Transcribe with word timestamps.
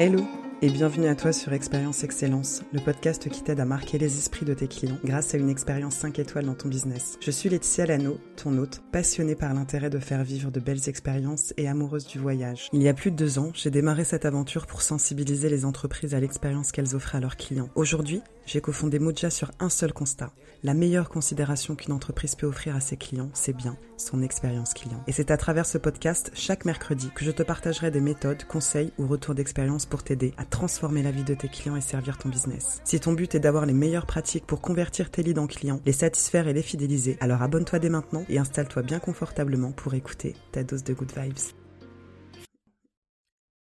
Hello 0.00 0.24
et 0.60 0.70
bienvenue 0.70 1.06
à 1.06 1.14
toi 1.14 1.32
sur 1.32 1.52
Expérience 1.52 2.02
Excellence, 2.02 2.64
le 2.72 2.80
podcast 2.80 3.28
qui 3.28 3.44
t'aide 3.44 3.60
à 3.60 3.64
marquer 3.64 3.98
les 3.98 4.18
esprits 4.18 4.44
de 4.44 4.54
tes 4.54 4.66
clients 4.66 4.98
grâce 5.04 5.34
à 5.34 5.38
une 5.38 5.48
expérience 5.48 5.94
5 5.94 6.18
étoiles 6.18 6.46
dans 6.46 6.54
ton 6.54 6.68
business. 6.68 7.16
Je 7.20 7.30
suis 7.30 7.48
Laetitia 7.48 7.86
Lano, 7.86 8.18
ton 8.34 8.58
hôte, 8.58 8.82
passionnée 8.90 9.36
par 9.36 9.54
l'intérêt 9.54 9.90
de 9.90 10.00
faire 10.00 10.24
vivre 10.24 10.50
de 10.50 10.58
belles 10.58 10.88
expériences 10.88 11.54
et 11.56 11.68
amoureuse 11.68 12.08
du 12.08 12.18
voyage. 12.18 12.68
Il 12.72 12.82
y 12.82 12.88
a 12.88 12.94
plus 12.94 13.12
de 13.12 13.16
deux 13.16 13.38
ans, 13.38 13.52
j'ai 13.54 13.70
démarré 13.70 14.02
cette 14.02 14.24
aventure 14.24 14.66
pour 14.66 14.82
sensibiliser 14.82 15.48
les 15.48 15.64
entreprises 15.64 16.14
à 16.14 16.20
l'expérience 16.20 16.72
qu'elles 16.72 16.96
offrent 16.96 17.14
à 17.14 17.20
leurs 17.20 17.36
clients. 17.36 17.68
Aujourd'hui, 17.76 18.22
j'ai 18.48 18.62
cofondé 18.62 18.98
Moja 18.98 19.28
sur 19.28 19.50
un 19.60 19.68
seul 19.68 19.92
constat. 19.92 20.32
La 20.62 20.72
meilleure 20.72 21.10
considération 21.10 21.76
qu'une 21.76 21.92
entreprise 21.92 22.34
peut 22.34 22.46
offrir 22.46 22.74
à 22.74 22.80
ses 22.80 22.96
clients, 22.96 23.28
c'est 23.34 23.52
bien 23.52 23.76
son 23.98 24.22
expérience 24.22 24.72
client. 24.72 25.04
Et 25.06 25.12
c'est 25.12 25.30
à 25.30 25.36
travers 25.36 25.66
ce 25.66 25.76
podcast, 25.76 26.30
chaque 26.32 26.64
mercredi, 26.64 27.10
que 27.14 27.26
je 27.26 27.30
te 27.30 27.42
partagerai 27.42 27.90
des 27.90 28.00
méthodes, 28.00 28.44
conseils 28.44 28.90
ou 28.96 29.06
retours 29.06 29.34
d'expérience 29.34 29.84
pour 29.84 30.02
t'aider 30.02 30.32
à 30.38 30.46
transformer 30.46 31.02
la 31.02 31.10
vie 31.10 31.24
de 31.24 31.34
tes 31.34 31.48
clients 31.48 31.76
et 31.76 31.82
servir 31.82 32.16
ton 32.16 32.30
business. 32.30 32.80
Si 32.84 32.98
ton 32.98 33.12
but 33.12 33.34
est 33.34 33.40
d'avoir 33.40 33.66
les 33.66 33.74
meilleures 33.74 34.06
pratiques 34.06 34.46
pour 34.46 34.62
convertir 34.62 35.10
tes 35.10 35.22
leads 35.22 35.40
en 35.40 35.46
clients, 35.46 35.82
les 35.84 35.92
satisfaire 35.92 36.48
et 36.48 36.54
les 36.54 36.62
fidéliser, 36.62 37.18
alors 37.20 37.42
abonne-toi 37.42 37.78
dès 37.78 37.90
maintenant 37.90 38.24
et 38.30 38.38
installe-toi 38.38 38.82
bien 38.82 38.98
confortablement 38.98 39.72
pour 39.72 39.92
écouter 39.92 40.34
ta 40.52 40.64
dose 40.64 40.84
de 40.84 40.94
good 40.94 41.12
vibes. 41.14 41.52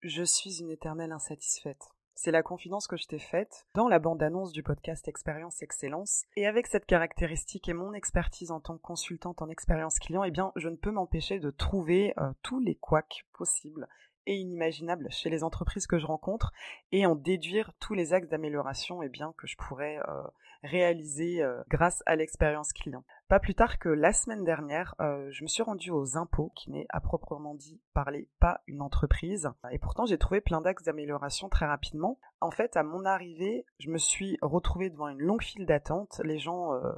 Je 0.04 0.24
suis 0.24 0.60
une 0.60 0.70
éternelle 0.70 1.12
insatisfaite. 1.12 1.95
C'est 2.18 2.32
la 2.32 2.44
confidence 2.44 2.88
que 2.88 2.96
je 2.96 3.08
t'ai 3.08 3.20
faite 3.20 3.68
dans 3.74 3.90
la 3.90 4.00
bande-annonce 4.00 4.54
du 4.54 4.64
podcast 4.64 5.06
Expérience 5.10 5.62
Excellence. 5.62 6.24
Et 6.38 6.48
avec 6.48 6.66
cette 6.66 6.86
caractéristique 6.86 7.68
et 7.68 7.74
mon 7.74 7.94
expertise 7.94 8.52
en 8.52 8.62
tant 8.62 8.78
que 8.78 8.82
consultante 8.82 9.42
en 9.42 9.50
expérience 9.50 10.00
client, 10.00 10.24
eh 10.24 10.32
bien, 10.32 10.54
je 10.56 10.70
ne 10.70 10.78
peux 10.78 10.92
m'empêcher 10.92 11.40
de 11.40 11.52
trouver 11.52 12.14
euh, 12.18 12.32
tous 12.42 12.62
les 12.62 12.76
couacs 12.76 13.26
possibles 13.34 13.90
et 14.28 14.36
inimaginables 14.36 15.12
chez 15.12 15.30
les 15.30 15.44
entreprises 15.44 15.88
que 15.88 16.00
je 16.00 16.06
rencontre 16.06 16.54
et 16.94 17.06
en 17.06 17.16
déduire 17.16 17.74
tous 17.82 17.94
les 17.94 18.14
axes 18.14 18.30
d'amélioration 18.30 19.04
eh 19.04 19.10
bien, 19.10 19.34
que 19.38 19.46
je 19.46 19.58
pourrais 19.58 20.00
euh, 20.08 20.24
réaliser 20.66 21.42
euh, 21.42 21.62
grâce 21.70 22.04
à 22.06 22.16
l'expérience 22.16 22.74
client. 22.74 23.04
Pas 23.28 23.40
plus 23.40 23.56
tard 23.56 23.80
que 23.80 23.90
la 23.90 24.14
semaine 24.14 24.44
dernière, 24.44 24.94
euh, 25.00 25.30
je 25.32 25.44
me 25.44 25.48
suis 25.48 25.64
rendue 25.64 25.92
aux 25.92 26.18
impôts, 26.18 26.52
qui 26.56 26.70
n'est 26.70 26.86
à 26.90 27.02
proprement 27.02 27.56
dit 27.56 27.82
parler 27.94 28.30
pas 28.40 28.62
une 28.68 28.82
entreprise. 28.82 29.50
Et 29.72 29.80
pourtant, 29.80 30.06
j'ai 30.06 30.18
trouvé 30.18 30.42
plein 30.42 30.62
d'axes 30.62 30.84
d'amélioration 30.84 31.50
très 31.50 31.66
rapidement. 31.66 32.20
En 32.40 32.52
fait, 32.52 32.78
à 32.78 32.84
mon 32.84 33.04
arrivée, 33.06 33.66
je 33.80 33.90
me 33.90 33.98
suis 33.98 34.38
retrouvée 34.42 34.90
devant 34.90 35.08
une 35.08 35.22
longue 35.22 35.42
file 35.42 35.66
d'attente. 35.66 36.22
Les 36.24 36.38
gens 36.38 36.74
euh, 36.74 36.94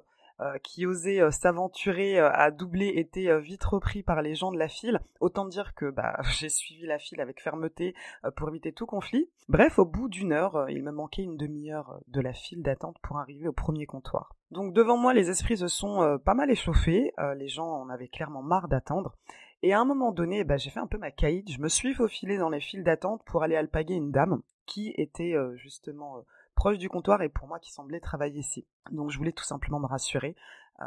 qui 0.63 0.85
osait 0.85 1.21
euh, 1.21 1.31
s'aventurer 1.31 2.19
euh, 2.19 2.29
à 2.31 2.51
doubler 2.51 2.93
était 2.95 3.39
vite 3.39 3.63
repris 3.63 4.03
par 4.03 4.21
les 4.21 4.35
gens 4.35 4.51
de 4.51 4.57
la 4.57 4.67
file. 4.67 4.99
Autant 5.19 5.45
dire 5.45 5.73
que 5.73 5.89
bah, 5.89 6.17
j'ai 6.37 6.49
suivi 6.49 6.85
la 6.85 6.99
file 6.99 7.21
avec 7.21 7.41
fermeté 7.41 7.95
pour 8.35 8.49
éviter 8.49 8.71
tout 8.71 8.85
conflit. 8.85 9.29
Bref, 9.49 9.79
au 9.79 9.85
bout 9.85 10.09
d'une 10.09 10.33
heure, 10.33 10.69
il 10.69 10.83
me 10.83 10.91
manquait 10.91 11.23
une 11.23 11.37
demi-heure 11.37 11.99
de 12.07 12.21
la 12.21 12.33
file 12.33 12.61
d'attente 12.61 12.97
pour 13.01 13.17
arriver 13.17 13.47
au 13.47 13.53
premier 13.53 13.85
comptoir. 13.85 14.35
Donc 14.51 14.73
devant 14.73 14.97
moi, 14.97 15.13
les 15.13 15.29
esprits 15.29 15.57
se 15.57 15.67
sont 15.67 16.19
pas 16.23 16.33
mal 16.33 16.51
échauffés, 16.51 17.13
les 17.35 17.47
gens 17.47 17.67
en 17.67 17.89
avaient 17.89 18.07
clairement 18.07 18.41
marre 18.41 18.67
d'attendre. 18.67 19.15
Et 19.63 19.73
à 19.73 19.79
un 19.79 19.85
moment 19.85 20.11
donné, 20.11 20.43
bah, 20.43 20.57
j'ai 20.57 20.69
fait 20.69 20.79
un 20.79 20.87
peu 20.87 20.97
ma 20.97 21.11
caïd, 21.11 21.49
je 21.49 21.59
me 21.59 21.69
suis 21.69 21.93
faufilé 21.93 22.37
dans 22.37 22.49
les 22.49 22.59
files 22.59 22.83
d'attente 22.83 23.23
pour 23.25 23.43
aller 23.43 23.55
alpaguer 23.55 23.95
une 23.95 24.11
dame 24.11 24.41
qui 24.65 24.93
était 24.97 25.35
justement 25.55 26.23
proche 26.57 26.79
du 26.79 26.89
comptoir 26.89 27.21
et 27.21 27.29
pour 27.29 27.47
moi 27.47 27.59
qui 27.59 27.71
semblait 27.71 28.01
travailler 28.01 28.39
ici. 28.39 28.67
Donc 28.91 29.11
je 29.11 29.17
voulais 29.17 29.31
tout 29.31 29.45
simplement 29.45 29.79
me 29.79 29.85
rassurer, 29.85 30.35
euh, 30.81 30.85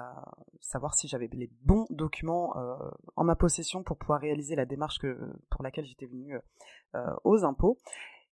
savoir 0.61 0.95
si 0.95 1.09
j'avais 1.09 1.31
les 1.33 1.49
bons 1.63 1.87
documents 1.91 2.57
euh, 2.59 2.77
en 3.17 3.25
ma 3.25 3.37
possession 3.37 3.83
pour 3.83 3.97
pouvoir 3.97 4.21
réaliser 4.21 4.57
la 4.57 4.67
démarche 4.67 4.99
pour 5.49 5.63
laquelle 5.63 5.87
j'étais 5.87 6.07
venue 6.07 6.37
euh, 6.95 7.15
aux 7.25 7.45
impôts. 7.45 7.79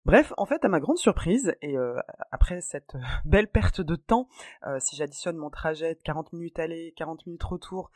Bref, 0.06 0.32
en 0.38 0.46
fait, 0.46 0.64
à 0.64 0.68
ma 0.68 0.78
grande 0.78 0.98
surprise, 0.98 1.56
et 1.62 1.74
après 2.30 2.60
cette 2.60 2.96
belle 3.24 3.48
perte 3.48 3.80
de 3.80 3.96
temps, 3.96 4.28
si 4.78 4.94
j'additionne 4.94 5.36
mon 5.36 5.50
trajet 5.50 5.96
de 5.96 6.00
40 6.00 6.32
minutes 6.32 6.60
aller, 6.60 6.94
40 6.96 7.26
minutes 7.26 7.42
retour 7.42 7.90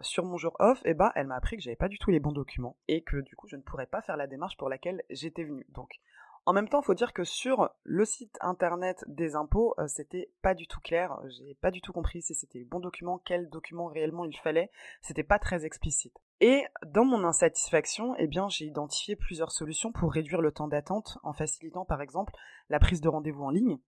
sur 0.00 0.24
mon 0.24 0.36
jour 0.36 0.56
off, 0.58 0.82
eh 0.84 0.94
ben, 0.94 1.12
elle 1.14 1.28
m'a 1.28 1.36
appris 1.36 1.56
que 1.56 1.62
j'avais 1.62 1.76
pas 1.76 1.86
du 1.86 1.96
tout 1.96 2.10
les 2.10 2.18
bons 2.18 2.32
documents 2.32 2.76
et 2.88 3.02
que 3.02 3.18
du 3.18 3.36
coup, 3.36 3.46
je 3.46 3.54
ne 3.54 3.62
pourrais 3.62 3.86
pas 3.86 4.02
faire 4.02 4.16
la 4.16 4.26
démarche 4.26 4.56
pour 4.56 4.68
laquelle 4.68 5.04
j'étais 5.10 5.44
venue. 5.44 5.64
Donc, 5.68 6.00
en 6.48 6.54
même 6.54 6.66
temps, 6.66 6.80
il 6.80 6.84
faut 6.86 6.94
dire 6.94 7.12
que 7.12 7.24
sur 7.24 7.68
le 7.82 8.06
site 8.06 8.38
internet 8.40 9.04
des 9.06 9.36
impôts, 9.36 9.74
euh, 9.76 9.86
c'était 9.86 10.30
pas 10.40 10.54
du 10.54 10.66
tout 10.66 10.80
clair. 10.80 11.20
J'ai 11.26 11.54
pas 11.60 11.70
du 11.70 11.82
tout 11.82 11.92
compris 11.92 12.22
si 12.22 12.34
c'était 12.34 12.60
le 12.60 12.64
bon 12.64 12.80
document, 12.80 13.20
quel 13.22 13.50
document 13.50 13.88
réellement 13.88 14.24
il 14.24 14.34
fallait. 14.34 14.70
C'était 15.02 15.24
pas 15.24 15.38
très 15.38 15.66
explicite. 15.66 16.16
Et 16.40 16.64
dans 16.86 17.04
mon 17.04 17.22
insatisfaction, 17.24 18.14
eh 18.16 18.26
bien, 18.26 18.48
j'ai 18.48 18.64
identifié 18.64 19.14
plusieurs 19.14 19.50
solutions 19.52 19.92
pour 19.92 20.10
réduire 20.10 20.40
le 20.40 20.50
temps 20.50 20.68
d'attente 20.68 21.18
en 21.22 21.34
facilitant 21.34 21.84
par 21.84 22.00
exemple 22.00 22.32
la 22.70 22.78
prise 22.78 23.02
de 23.02 23.10
rendez-vous 23.10 23.44
en 23.44 23.50
ligne 23.50 23.78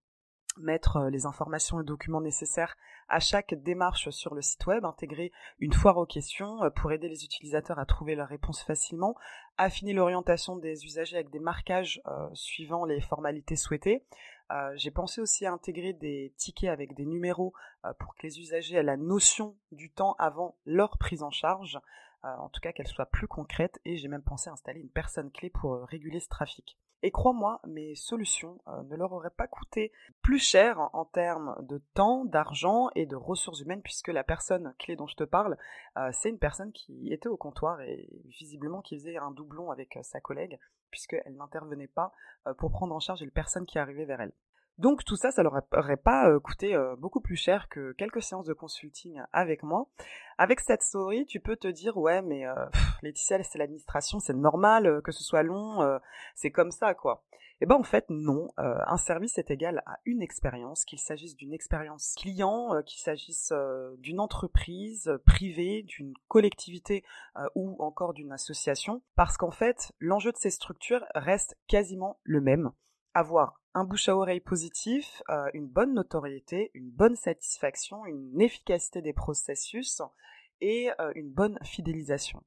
mettre 0.58 0.96
euh, 0.96 1.10
les 1.10 1.26
informations 1.26 1.80
et 1.80 1.84
documents 1.84 2.20
nécessaires 2.20 2.76
à 3.08 3.20
chaque 3.20 3.54
démarche 3.54 4.10
sur 4.10 4.34
le 4.34 4.42
site 4.42 4.66
web, 4.66 4.84
intégrer 4.84 5.32
une 5.58 5.72
foire 5.72 5.96
aux 5.96 6.06
questions 6.06 6.62
euh, 6.62 6.70
pour 6.70 6.92
aider 6.92 7.08
les 7.08 7.24
utilisateurs 7.24 7.78
à 7.78 7.86
trouver 7.86 8.14
leurs 8.14 8.28
réponses 8.28 8.62
facilement, 8.62 9.14
affiner 9.56 9.92
l'orientation 9.92 10.56
des 10.56 10.84
usagers 10.84 11.16
avec 11.16 11.30
des 11.30 11.38
marquages 11.38 12.00
euh, 12.06 12.28
suivant 12.34 12.84
les 12.84 13.00
formalités 13.00 13.56
souhaitées. 13.56 14.04
J'ai 14.74 14.90
pensé 14.90 15.20
aussi 15.20 15.46
à 15.46 15.52
intégrer 15.52 15.92
des 15.92 16.34
tickets 16.36 16.70
avec 16.70 16.96
des 16.96 17.06
numéros 17.06 17.54
pour 18.00 18.16
que 18.16 18.22
les 18.24 18.40
usagers 18.40 18.78
aient 18.78 18.82
la 18.82 18.96
notion 18.96 19.56
du 19.70 19.92
temps 19.92 20.16
avant 20.18 20.56
leur 20.66 20.98
prise 20.98 21.22
en 21.22 21.30
charge, 21.30 21.78
en 22.24 22.48
tout 22.48 22.60
cas 22.60 22.72
qu'elle 22.72 22.88
soit 22.88 23.06
plus 23.06 23.28
concrète, 23.28 23.80
et 23.84 23.96
j'ai 23.96 24.08
même 24.08 24.24
pensé 24.24 24.50
à 24.50 24.52
installer 24.52 24.80
une 24.80 24.90
personne 24.90 25.30
clé 25.30 25.50
pour 25.50 25.84
réguler 25.86 26.18
ce 26.18 26.28
trafic. 26.28 26.76
Et 27.02 27.10
crois-moi, 27.10 27.60
mes 27.66 27.94
solutions 27.94 28.60
euh, 28.68 28.82
ne 28.82 28.96
leur 28.96 29.12
auraient 29.12 29.30
pas 29.30 29.46
coûté 29.46 29.90
plus 30.22 30.38
cher 30.38 30.90
en, 30.92 31.04
termes 31.06 31.56
de 31.60 31.78
temps, 31.94 32.24
d'argent 32.24 32.90
et 32.94 33.06
de 33.06 33.16
ressources 33.16 33.60
humaines, 33.60 33.82
puisque 33.82 34.08
la 34.08 34.24
personne 34.24 34.74
clé 34.78 34.96
dont 34.96 35.06
je 35.06 35.16
te 35.16 35.24
parle, 35.24 35.56
euh, 35.96 36.10
c'est 36.12 36.28
une 36.28 36.38
personne 36.38 36.72
qui 36.72 37.12
était 37.12 37.28
au 37.28 37.38
comptoir 37.38 37.80
et 37.80 38.08
visiblement 38.26 38.82
qui 38.82 38.98
faisait 38.98 39.16
un 39.16 39.30
doublon 39.30 39.70
avec 39.70 39.96
euh, 39.96 40.02
sa 40.02 40.20
collègue, 40.20 40.58
puisqu'elle 40.90 41.36
n'intervenait 41.36 41.86
pas 41.86 42.12
pour 42.58 42.72
prendre 42.72 42.94
en 42.94 43.00
charge 43.00 43.20
les 43.20 43.30
personnes 43.30 43.66
qui 43.66 43.78
arrivaient 43.78 44.06
vers 44.06 44.20
elle. 44.20 44.32
Donc 44.80 45.04
tout 45.04 45.16
ça, 45.16 45.30
ça 45.30 45.42
leur 45.42 45.60
aurait 45.74 45.98
pas 45.98 46.30
euh, 46.30 46.40
coûté 46.40 46.74
euh, 46.74 46.96
beaucoup 46.96 47.20
plus 47.20 47.36
cher 47.36 47.68
que 47.68 47.92
quelques 47.98 48.22
séances 48.22 48.46
de 48.46 48.54
consulting 48.54 49.20
avec 49.30 49.62
moi. 49.62 49.90
Avec 50.38 50.60
cette 50.60 50.80
story, 50.80 51.26
tu 51.26 51.38
peux 51.38 51.56
te 51.56 51.68
dire 51.68 51.98
ouais 51.98 52.22
mais 52.22 52.46
euh, 52.46 52.54
Laetitia 53.02 53.42
c'est 53.42 53.58
l'administration, 53.58 54.20
c'est 54.20 54.32
normal 54.32 54.86
euh, 54.86 55.00
que 55.02 55.12
ce 55.12 55.22
soit 55.22 55.42
long, 55.42 56.00
c'est 56.34 56.50
comme 56.50 56.70
ça 56.70 56.94
quoi. 56.94 57.22
Eh 57.60 57.66
ben 57.66 57.74
en 57.74 57.82
fait 57.82 58.06
non, 58.08 58.48
un 58.56 58.96
service 58.96 59.36
est 59.36 59.50
égal 59.50 59.82
à 59.84 59.98
une 60.06 60.22
expérience, 60.22 60.86
qu'il 60.86 60.98
s'agisse 60.98 61.36
d'une 61.36 61.52
expérience 61.52 62.14
client, 62.16 62.82
qu'il 62.86 63.00
s'agisse 63.00 63.52
d'une 63.98 64.18
entreprise 64.18 65.12
privée, 65.26 65.82
d'une 65.82 66.14
collectivité 66.28 67.04
ou 67.54 67.76
encore 67.80 68.14
d'une 68.14 68.32
association, 68.32 69.02
parce 69.14 69.36
qu'en 69.36 69.50
fait 69.50 69.92
l'enjeu 70.00 70.32
de 70.32 70.38
ces 70.38 70.48
structures 70.48 71.04
reste 71.14 71.58
quasiment 71.68 72.18
le 72.22 72.40
même 72.40 72.70
avoir 73.12 73.59
un 73.74 73.84
bouche 73.84 74.08
à 74.08 74.16
oreille 74.16 74.40
positif, 74.40 75.22
euh, 75.30 75.48
une 75.54 75.68
bonne 75.68 75.94
notoriété, 75.94 76.70
une 76.74 76.90
bonne 76.90 77.16
satisfaction, 77.16 78.04
une 78.04 78.40
efficacité 78.40 79.00
des 79.00 79.12
processus 79.12 80.02
et 80.60 80.90
euh, 81.00 81.12
une 81.14 81.30
bonne 81.30 81.58
fidélisation. 81.62 82.42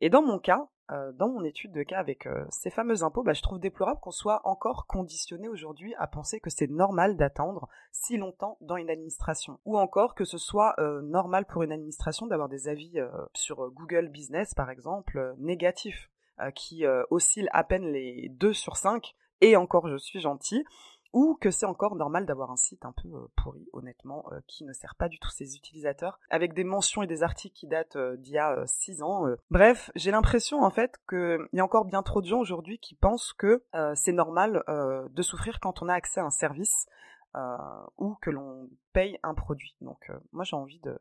Et 0.00 0.10
dans 0.10 0.22
mon 0.22 0.38
cas, 0.38 0.68
euh, 0.90 1.12
dans 1.12 1.28
mon 1.28 1.44
étude 1.44 1.72
de 1.72 1.82
cas 1.82 1.98
avec 1.98 2.28
ces 2.50 2.70
fameux 2.70 3.02
impôts, 3.02 3.22
bah, 3.22 3.32
je 3.32 3.42
trouve 3.42 3.58
déplorable 3.58 4.00
qu'on 4.00 4.10
soit 4.10 4.40
encore 4.44 4.86
conditionné 4.86 5.48
aujourd'hui 5.48 5.94
à 5.98 6.06
penser 6.06 6.40
que 6.40 6.50
c'est 6.50 6.70
normal 6.70 7.16
d'attendre 7.16 7.68
si 7.92 8.16
longtemps 8.16 8.56
dans 8.60 8.76
une 8.76 8.90
administration. 8.90 9.58
Ou 9.66 9.78
encore 9.78 10.14
que 10.14 10.24
ce 10.24 10.38
soit 10.38 10.74
normal 11.02 11.46
pour 11.46 11.62
une 11.62 11.72
administration 11.72 12.26
d'avoir 12.26 12.48
des 12.48 12.68
avis 12.68 13.00
sur 13.34 13.70
Google 13.70 14.08
Business, 14.08 14.52
par 14.52 14.68
exemple, 14.68 15.34
négatifs, 15.38 16.10
qui 16.54 16.84
oscillent 17.10 17.48
à 17.52 17.64
peine 17.64 17.86
les 17.86 18.28
2 18.30 18.52
sur 18.52 18.76
5 18.76 19.14
et 19.44 19.56
encore 19.56 19.88
je 19.88 19.96
suis 19.96 20.20
gentil, 20.20 20.64
ou 21.14 21.38
que 21.40 21.52
c'est 21.52 21.64
encore 21.64 21.94
normal 21.94 22.26
d'avoir 22.26 22.50
un 22.50 22.56
site 22.56 22.84
un 22.84 22.92
peu 22.92 23.08
euh, 23.08 23.28
pourri, 23.36 23.68
honnêtement, 23.72 24.24
euh, 24.32 24.40
qui 24.48 24.64
ne 24.64 24.72
sert 24.72 24.96
pas 24.96 25.08
du 25.08 25.20
tout 25.20 25.30
ses 25.30 25.56
utilisateurs, 25.56 26.18
avec 26.28 26.54
des 26.54 26.64
mentions 26.64 27.04
et 27.04 27.06
des 27.06 27.22
articles 27.22 27.54
qui 27.54 27.68
datent 27.68 27.94
euh, 27.94 28.16
d'il 28.16 28.34
y 28.34 28.38
a 28.38 28.66
6 28.66 29.02
ans. 29.02 29.26
Bref, 29.50 29.92
j'ai 29.94 30.10
l'impression 30.10 30.64
en 30.64 30.70
fait 30.70 30.98
qu'il 31.08 31.38
y 31.52 31.60
a 31.60 31.64
encore 31.64 31.84
bien 31.84 32.02
trop 32.02 32.20
de 32.20 32.26
gens 32.26 32.40
aujourd'hui 32.40 32.78
qui 32.78 32.96
pensent 32.96 33.32
que 33.32 33.62
c'est 33.94 34.12
normal 34.12 34.64
de 34.66 35.22
souffrir 35.22 35.60
quand 35.60 35.82
on 35.82 35.88
a 35.88 35.94
accès 35.94 36.20
à 36.20 36.24
un 36.24 36.30
service 36.30 36.86
ou 37.96 38.16
que 38.20 38.30
l'on 38.30 38.68
paye 38.92 39.18
un 39.22 39.34
produit. 39.34 39.76
Donc 39.80 40.10
moi 40.32 40.44
j'ai 40.44 40.56
envie 40.56 40.80
de, 40.80 40.98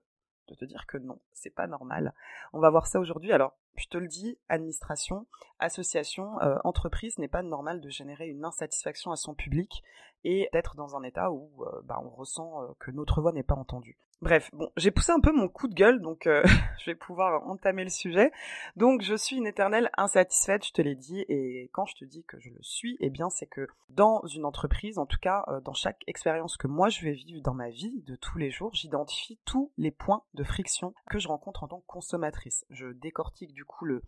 de 0.48 0.56
te 0.56 0.66
dire 0.66 0.86
que 0.88 0.98
non, 0.98 1.20
c'est 1.32 1.54
pas 1.54 1.68
normal. 1.68 2.14
On 2.52 2.60
va 2.60 2.70
voir 2.70 2.88
ça 2.88 3.00
aujourd'hui. 3.00 3.32
Alors, 3.32 3.54
je 3.76 3.88
te 3.88 3.98
le 3.98 4.08
dis, 4.08 4.38
administration, 4.50 5.26
association, 5.60 6.40
euh, 6.42 6.58
entreprise, 6.64 7.18
n'est 7.18 7.28
pas 7.28 7.42
normal 7.42 7.82
de 7.82 7.90
générer 7.90 8.28
une 8.28 8.46
insatisfaction 8.46 9.12
à 9.12 9.16
son 9.16 9.34
public 9.34 9.84
et 10.24 10.50
d'être 10.54 10.76
dans 10.76 10.96
un 10.96 11.04
état 11.04 11.32
où 11.32 11.52
euh, 11.64 11.82
bah, 11.84 12.00
on 12.04 12.10
ressent 12.10 12.62
euh, 12.62 12.68
que 12.80 12.92
notre 12.92 13.22
voix 13.22 13.32
n'est 13.32 13.44
pas 13.44 13.56
entendue. 13.56 13.98
Bref, 14.24 14.50
bon, 14.54 14.72
j'ai 14.78 14.90
poussé 14.90 15.12
un 15.12 15.20
peu 15.20 15.34
mon 15.34 15.50
coup 15.50 15.68
de 15.68 15.74
gueule, 15.74 16.02
donc 16.02 16.28
euh, 16.28 16.44
je 16.80 16.92
vais 16.92 16.96
pouvoir 16.96 17.46
entamer 17.46 17.84
le 17.84 17.90
sujet. 17.90 18.32
Donc, 18.78 19.02
je 19.02 19.16
suis 19.16 19.36
une 19.36 19.46
éternelle 19.46 19.90
insatisfaite, 19.98 20.66
je 20.66 20.72
te 20.72 20.82
l'ai 20.82 20.96
dit, 20.96 21.26
et 21.28 21.70
quand 21.74 21.86
je 21.86 21.96
te 21.96 22.06
dis 22.06 22.24
que 22.24 22.40
je 22.40 22.50
le 22.50 22.62
suis, 22.62 22.96
eh 23.02 23.10
bien, 23.10 23.30
c'est 23.30 23.48
que 23.48 23.68
dans 23.90 24.26
une 24.28 24.46
entreprise, 24.46 24.98
en 24.98 25.06
tout 25.06 25.18
cas, 25.22 25.44
euh, 25.50 25.60
dans 25.60 25.74
chaque 25.74 26.04
expérience 26.08 26.56
que 26.56 26.68
moi 26.68 26.88
je 26.88 27.02
vais 27.04 27.12
vivre 27.12 27.42
dans 27.42 27.54
ma 27.54 27.70
vie 27.70 28.02
de 28.08 28.16
tous 28.16 28.38
les 28.38 28.50
jours, 28.50 28.74
j'identifie 28.74 29.40
tous 29.44 29.74
les 29.78 29.92
points 29.92 30.24
de 30.36 30.46
friction 30.46 30.94
que 31.10 31.20
je 31.20 31.28
rencontre 31.28 31.66
en 31.66 31.68
tant 31.68 31.82
que 31.82 31.88
consommatrice. 31.88 32.66
Je 32.70 32.88
décortique 32.88 33.52
du 33.52 33.66
coup 33.66 33.84
le, 33.84 34.02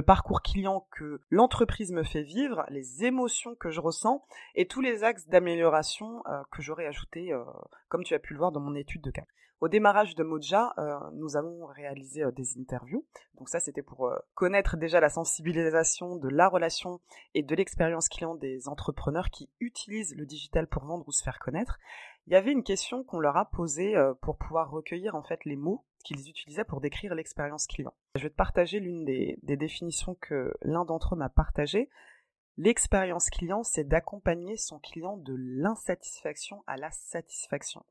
parcours 0.00 0.40
client 0.40 0.86
que 0.92 1.20
l'entreprise 1.28 1.92
me 1.92 2.04
fait 2.04 2.22
vivre, 2.22 2.64
les 2.70 3.04
émotions 3.04 3.54
que 3.54 3.70
je 3.70 3.80
ressens, 3.80 4.24
et 4.54 4.66
tous 4.66 4.80
les 4.80 5.04
axes 5.04 5.28
d'amélioration 5.28 6.22
euh, 6.26 6.42
que 6.50 6.62
j'aurais 6.62 6.86
ajoutés, 6.86 7.34
comme 7.88 8.04
tu 8.04 8.14
as 8.14 8.18
pu 8.18 8.32
le 8.32 8.38
voir 8.38 8.52
dans 8.52 8.60
mon 8.60 8.74
étude 8.74 9.02
de 9.02 9.10
cas. 9.10 9.24
Au 9.60 9.66
démarrage 9.66 10.14
de 10.14 10.22
Moja, 10.22 10.72
euh, 10.78 10.98
nous 11.14 11.36
avons 11.36 11.66
réalisé 11.66 12.22
euh, 12.22 12.30
des 12.30 12.60
interviews. 12.60 13.04
Donc 13.34 13.48
ça, 13.48 13.58
c'était 13.58 13.82
pour 13.82 14.06
euh, 14.06 14.16
connaître 14.34 14.76
déjà 14.76 15.00
la 15.00 15.08
sensibilisation 15.08 16.14
de 16.14 16.28
la 16.28 16.48
relation 16.48 17.00
et 17.34 17.42
de 17.42 17.54
l'expérience 17.56 18.08
client 18.08 18.36
des 18.36 18.68
entrepreneurs 18.68 19.30
qui 19.30 19.50
utilisent 19.58 20.14
le 20.16 20.26
digital 20.26 20.68
pour 20.68 20.84
vendre 20.84 21.08
ou 21.08 21.12
se 21.12 21.24
faire 21.24 21.40
connaître. 21.40 21.80
Il 22.28 22.34
y 22.34 22.36
avait 22.36 22.52
une 22.52 22.62
question 22.62 23.02
qu'on 23.02 23.18
leur 23.18 23.36
a 23.36 23.46
posée 23.46 23.94
pour 24.20 24.36
pouvoir 24.36 24.70
recueillir 24.70 25.14
en 25.14 25.22
fait 25.22 25.44
les 25.46 25.56
mots 25.56 25.82
qu'ils 26.04 26.28
utilisaient 26.28 26.64
pour 26.64 26.82
décrire 26.82 27.14
l'expérience 27.14 27.66
client. 27.66 27.94
Je 28.16 28.24
vais 28.24 28.30
te 28.30 28.36
partager 28.36 28.80
l'une 28.80 29.06
des, 29.06 29.38
des 29.42 29.56
définitions 29.56 30.14
que 30.20 30.52
l'un 30.60 30.84
d'entre 30.84 31.14
eux 31.14 31.18
m'a 31.18 31.30
partagée. 31.30 31.88
L'expérience 32.58 33.30
client, 33.30 33.62
c'est 33.62 33.84
d'accompagner 33.84 34.56
son 34.56 34.80
client 34.80 35.16
de 35.16 35.32
l'insatisfaction 35.36 36.64
à 36.66 36.76
la 36.76 36.90
satisfaction. 36.90 37.84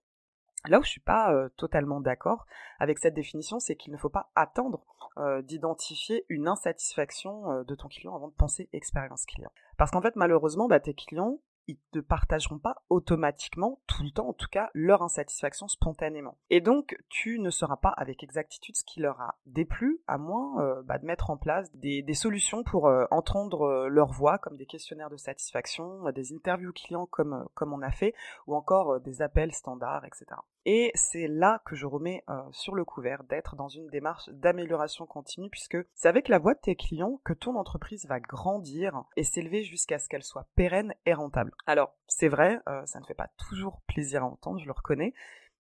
Là 0.68 0.80
où 0.80 0.84
je 0.84 0.90
suis 0.90 1.00
pas 1.00 1.34
euh, 1.34 1.48
totalement 1.56 2.02
d'accord 2.02 2.46
avec 2.78 3.00
cette 3.00 3.14
définition, 3.14 3.62
c'est 3.62 3.78
qu'il 3.78 3.94
ne 3.94 3.98
faut 3.98 4.10
pas 4.10 4.30
attendre 4.36 4.84
euh, 5.18 5.42
d'identifier 5.42 6.26
une 6.28 6.50
insatisfaction 6.50 7.50
euh, 7.50 7.64
de 7.64 7.76
ton 7.76 7.88
client 7.88 8.14
avant 8.14 8.28
de 8.28 8.34
penser 8.34 8.68
expérience 8.74 9.26
client. 9.26 9.52
Parce 9.78 9.92
qu'en 9.92 10.02
fait, 10.02 10.18
malheureusement, 10.18 10.68
bah, 10.68 10.82
tes 10.82 10.94
clients, 10.94 11.40
ils 11.68 11.78
ne 11.94 12.02
partageront 12.02 12.60
pas 12.60 12.76
automatiquement, 12.90 13.80
tout 13.88 14.04
le 14.04 14.12
temps 14.12 14.30
en 14.30 14.34
tout 14.34 14.48
cas, 14.50 14.70
leur 14.74 15.02
insatisfaction 15.02 15.68
spontanément. 15.68 16.38
Et 16.50 16.62
donc, 16.62 16.98
tu 17.10 17.40
ne 17.40 17.50
sauras 17.50 17.78
pas 17.78 17.90
avec 17.90 18.24
exactitude 18.24 18.76
ce 18.76 18.84
qui 18.84 19.00
leur 19.00 19.20
a 19.22 19.36
déplu, 19.46 20.02
à 20.08 20.18
moins 20.18 20.62
euh, 20.62 20.82
bah, 20.84 20.98
de 20.98 21.06
mettre 21.06 21.30
en 21.30 21.38
place 21.38 21.70
des, 21.74 22.04
solutions 22.14 22.64
pour 22.64 22.88
euh, 22.88 23.06
entendre 23.12 23.64
euh, 23.64 23.88
leur 23.88 24.12
voix, 24.12 24.38
comme 24.38 24.58
des 24.58 24.66
questionnaires 24.66 25.10
de 25.10 25.18
satisfaction, 25.18 26.10
des 26.12 26.34
interviews 26.34 26.74
clients 26.74 27.06
comme, 27.06 27.46
comme 27.54 27.74
on 27.74 27.82
a 27.82 27.92
fait, 27.92 28.14
ou 28.48 28.56
encore 28.56 29.00
des 29.02 29.22
appels 29.22 29.54
standards, 29.54 30.06
etc. 30.06 30.26
Et 30.70 30.92
c'est 30.96 31.28
là 31.28 31.62
que 31.66 31.78
je 31.78 31.86
remets 31.86 32.26
sur 32.52 32.76
le 32.76 32.84
couvert 32.84 33.24
d'être 33.24 33.56
dans 33.56 33.70
une 33.70 33.88
démarche 33.88 34.28
d'amélioration 34.34 35.06
continue, 35.06 35.50
puisque 35.50 35.78
c'est 35.96 36.10
avec 36.10 36.28
la 36.28 36.40
voix 36.40 36.56
de 36.56 36.60
tes 36.60 36.76
clients 36.76 37.22
que 37.24 37.32
ton 37.32 37.56
entreprise 37.56 38.06
va 38.06 38.20
grandir 38.20 39.06
et 39.16 39.24
s'élever 39.24 39.64
jusqu'à 39.64 39.98
ce 39.98 40.10
qu'elle 40.10 40.24
soit 40.24 40.46
pérenne 40.56 40.94
et 41.06 41.14
rentable. 41.14 41.54
Alors, 41.68 41.96
c'est 42.08 42.28
vrai, 42.28 42.60
euh, 42.68 42.86
ça 42.86 43.00
ne 43.00 43.06
fait 43.06 43.14
pas 43.14 43.30
toujours 43.38 43.80
plaisir 43.88 44.24
à 44.24 44.26
entendre, 44.26 44.60
je 44.60 44.66
le 44.66 44.74
reconnais. 44.74 45.14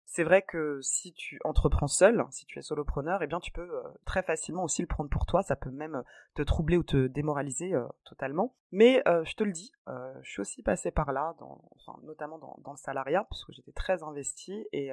C'est 0.05 0.23
vrai 0.23 0.43
que 0.43 0.79
si 0.81 1.13
tu 1.13 1.39
entreprends 1.43 1.87
seul, 1.87 2.25
si 2.29 2.45
tu 2.45 2.59
es 2.59 2.61
solopreneur, 2.61 3.21
eh 3.23 3.27
bien 3.27 3.39
tu 3.39 3.51
peux 3.51 3.69
euh, 3.69 3.83
très 4.05 4.23
facilement 4.23 4.63
aussi 4.63 4.81
le 4.81 4.87
prendre 4.87 5.09
pour 5.09 5.25
toi. 5.25 5.41
Ça 5.41 5.55
peut 5.55 5.71
même 5.71 6.03
te 6.35 6.41
troubler 6.41 6.77
ou 6.77 6.83
te 6.83 7.07
démoraliser 7.07 7.73
euh, 7.73 7.85
totalement. 8.03 8.55
Mais 8.71 9.03
je 9.05 9.35
te 9.35 9.43
le 9.43 9.51
dis, 9.51 9.71
je 9.87 10.29
suis 10.29 10.41
aussi 10.41 10.61
passé 10.61 10.91
par 10.91 11.13
là, 11.13 11.33
notamment 12.03 12.37
dans, 12.37 12.71
le 12.71 12.77
salariat, 12.77 13.25
parce 13.29 13.45
que 13.45 13.53
j'étais 13.53 13.71
très 13.71 14.03
investie 14.03 14.67
et 14.73 14.91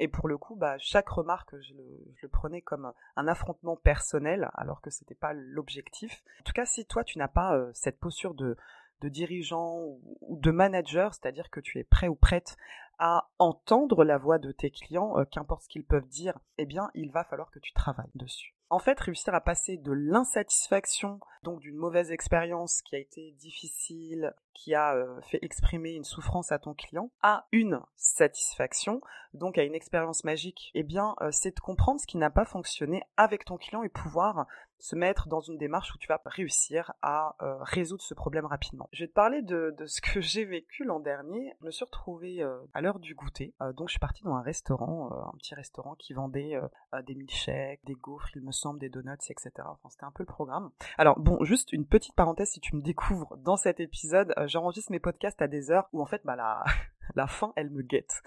et 0.00 0.08
pour 0.08 0.26
le 0.26 0.36
coup, 0.36 0.56
bah, 0.56 0.78
chaque 0.78 1.08
remarque, 1.08 1.54
je 1.60 1.74
le, 1.74 2.28
prenais 2.28 2.60
comme 2.60 2.92
un 3.14 3.28
affrontement 3.28 3.76
personnel, 3.76 4.50
alors 4.54 4.80
que 4.80 4.90
c'était 4.90 5.14
pas 5.14 5.32
l'objectif. 5.32 6.24
En 6.40 6.42
tout 6.42 6.52
cas, 6.52 6.66
si 6.66 6.84
toi, 6.86 7.04
tu 7.04 7.18
n'as 7.18 7.28
pas 7.28 7.56
cette 7.72 8.00
posture 8.00 8.34
de 8.34 8.56
dirigeant 9.00 9.78
ou 10.20 10.36
de 10.40 10.50
manager, 10.50 11.14
c'est-à-dire 11.14 11.50
que 11.50 11.60
tu 11.60 11.78
es 11.78 11.84
prêt 11.84 12.08
ou 12.08 12.16
prête 12.16 12.56
à 13.04 13.28
entendre 13.40 14.04
la 14.04 14.16
voix 14.16 14.38
de 14.38 14.52
tes 14.52 14.70
clients, 14.70 15.18
euh, 15.18 15.24
qu'importe 15.24 15.64
ce 15.64 15.68
qu'ils 15.68 15.84
peuvent 15.84 16.06
dire, 16.06 16.38
eh 16.56 16.66
bien, 16.66 16.88
il 16.94 17.10
va 17.10 17.24
falloir 17.24 17.50
que 17.50 17.58
tu 17.58 17.72
travailles 17.72 18.12
dessus. 18.14 18.54
En 18.70 18.78
fait, 18.78 18.98
réussir 19.00 19.34
à 19.34 19.40
passer 19.40 19.76
de 19.76 19.90
l'insatisfaction, 19.90 21.18
donc 21.42 21.58
d'une 21.58 21.74
mauvaise 21.74 22.12
expérience 22.12 22.80
qui 22.80 22.94
a 22.94 23.00
été 23.00 23.32
difficile, 23.32 24.32
qui 24.54 24.76
a 24.76 24.94
euh, 24.94 25.20
fait 25.22 25.40
exprimer 25.42 25.90
une 25.90 26.04
souffrance 26.04 26.52
à 26.52 26.60
ton 26.60 26.74
client, 26.74 27.10
à 27.22 27.48
une 27.50 27.80
satisfaction, 27.96 29.00
donc 29.34 29.58
à 29.58 29.64
une 29.64 29.74
expérience 29.74 30.22
magique, 30.22 30.70
eh 30.74 30.84
bien, 30.84 31.16
euh, 31.22 31.30
c'est 31.32 31.56
de 31.56 31.60
comprendre 31.60 32.00
ce 32.00 32.06
qui 32.06 32.18
n'a 32.18 32.30
pas 32.30 32.44
fonctionné 32.44 33.02
avec 33.16 33.44
ton 33.44 33.56
client 33.56 33.82
et 33.82 33.88
pouvoir 33.88 34.46
se 34.82 34.96
mettre 34.96 35.28
dans 35.28 35.40
une 35.40 35.58
démarche 35.58 35.94
où 35.94 35.98
tu 35.98 36.08
vas 36.08 36.20
réussir 36.24 36.92
à 37.02 37.36
euh, 37.40 37.56
résoudre 37.60 38.02
ce 38.02 38.14
problème 38.14 38.46
rapidement. 38.46 38.88
Je 38.92 39.04
vais 39.04 39.08
te 39.08 39.12
parler 39.12 39.40
de, 39.40 39.72
ce 39.86 40.00
que 40.00 40.20
j'ai 40.20 40.44
vécu 40.44 40.82
l'an 40.82 40.98
dernier. 40.98 41.54
Je 41.60 41.66
me 41.66 41.70
suis 41.70 41.84
retrouvée 41.84 42.42
euh, 42.42 42.58
à 42.74 42.80
l'heure 42.80 42.98
du 42.98 43.14
goûter. 43.14 43.54
Euh, 43.62 43.72
donc 43.72 43.88
je 43.88 43.92
suis 43.92 44.00
partie 44.00 44.24
dans 44.24 44.34
un 44.34 44.42
restaurant, 44.42 45.12
un 45.32 45.36
petit 45.38 45.54
restaurant 45.54 45.94
qui 45.94 46.14
vendait 46.14 46.60
des 47.06 47.14
milkshakes, 47.14 47.84
des 47.84 47.94
gaufres, 47.94 48.28
il 48.34 48.42
me 48.42 48.50
semble, 48.50 48.80
des 48.80 48.88
donuts, 48.88 49.12
etc. 49.30 49.52
Enfin, 49.58 49.88
c'était 49.88 50.04
un 50.04 50.10
peu 50.10 50.24
le 50.24 50.32
programme. 50.32 50.72
Alors 50.98 51.16
bon, 51.20 51.44
juste 51.44 51.72
une 51.72 51.86
petite 51.86 52.16
parenthèse 52.16 52.50
si 52.50 52.58
tu 52.58 52.74
me 52.74 52.82
découvres 52.82 53.36
dans 53.36 53.56
cet 53.56 53.78
épisode, 53.78 54.34
j'enregistre 54.46 54.90
mes 54.90 55.00
podcasts 55.00 55.40
à 55.40 55.46
des 55.46 55.70
heures 55.70 55.88
où 55.92 56.02
en 56.02 56.06
fait 56.06 56.22
bah, 56.24 56.34
la, 56.34 56.64
la 57.14 57.28
fin 57.28 57.52
elle 57.54 57.70
me 57.70 57.82
guette. 57.82 58.20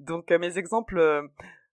Donc 0.00 0.32
mes 0.32 0.58
exemples 0.58 1.30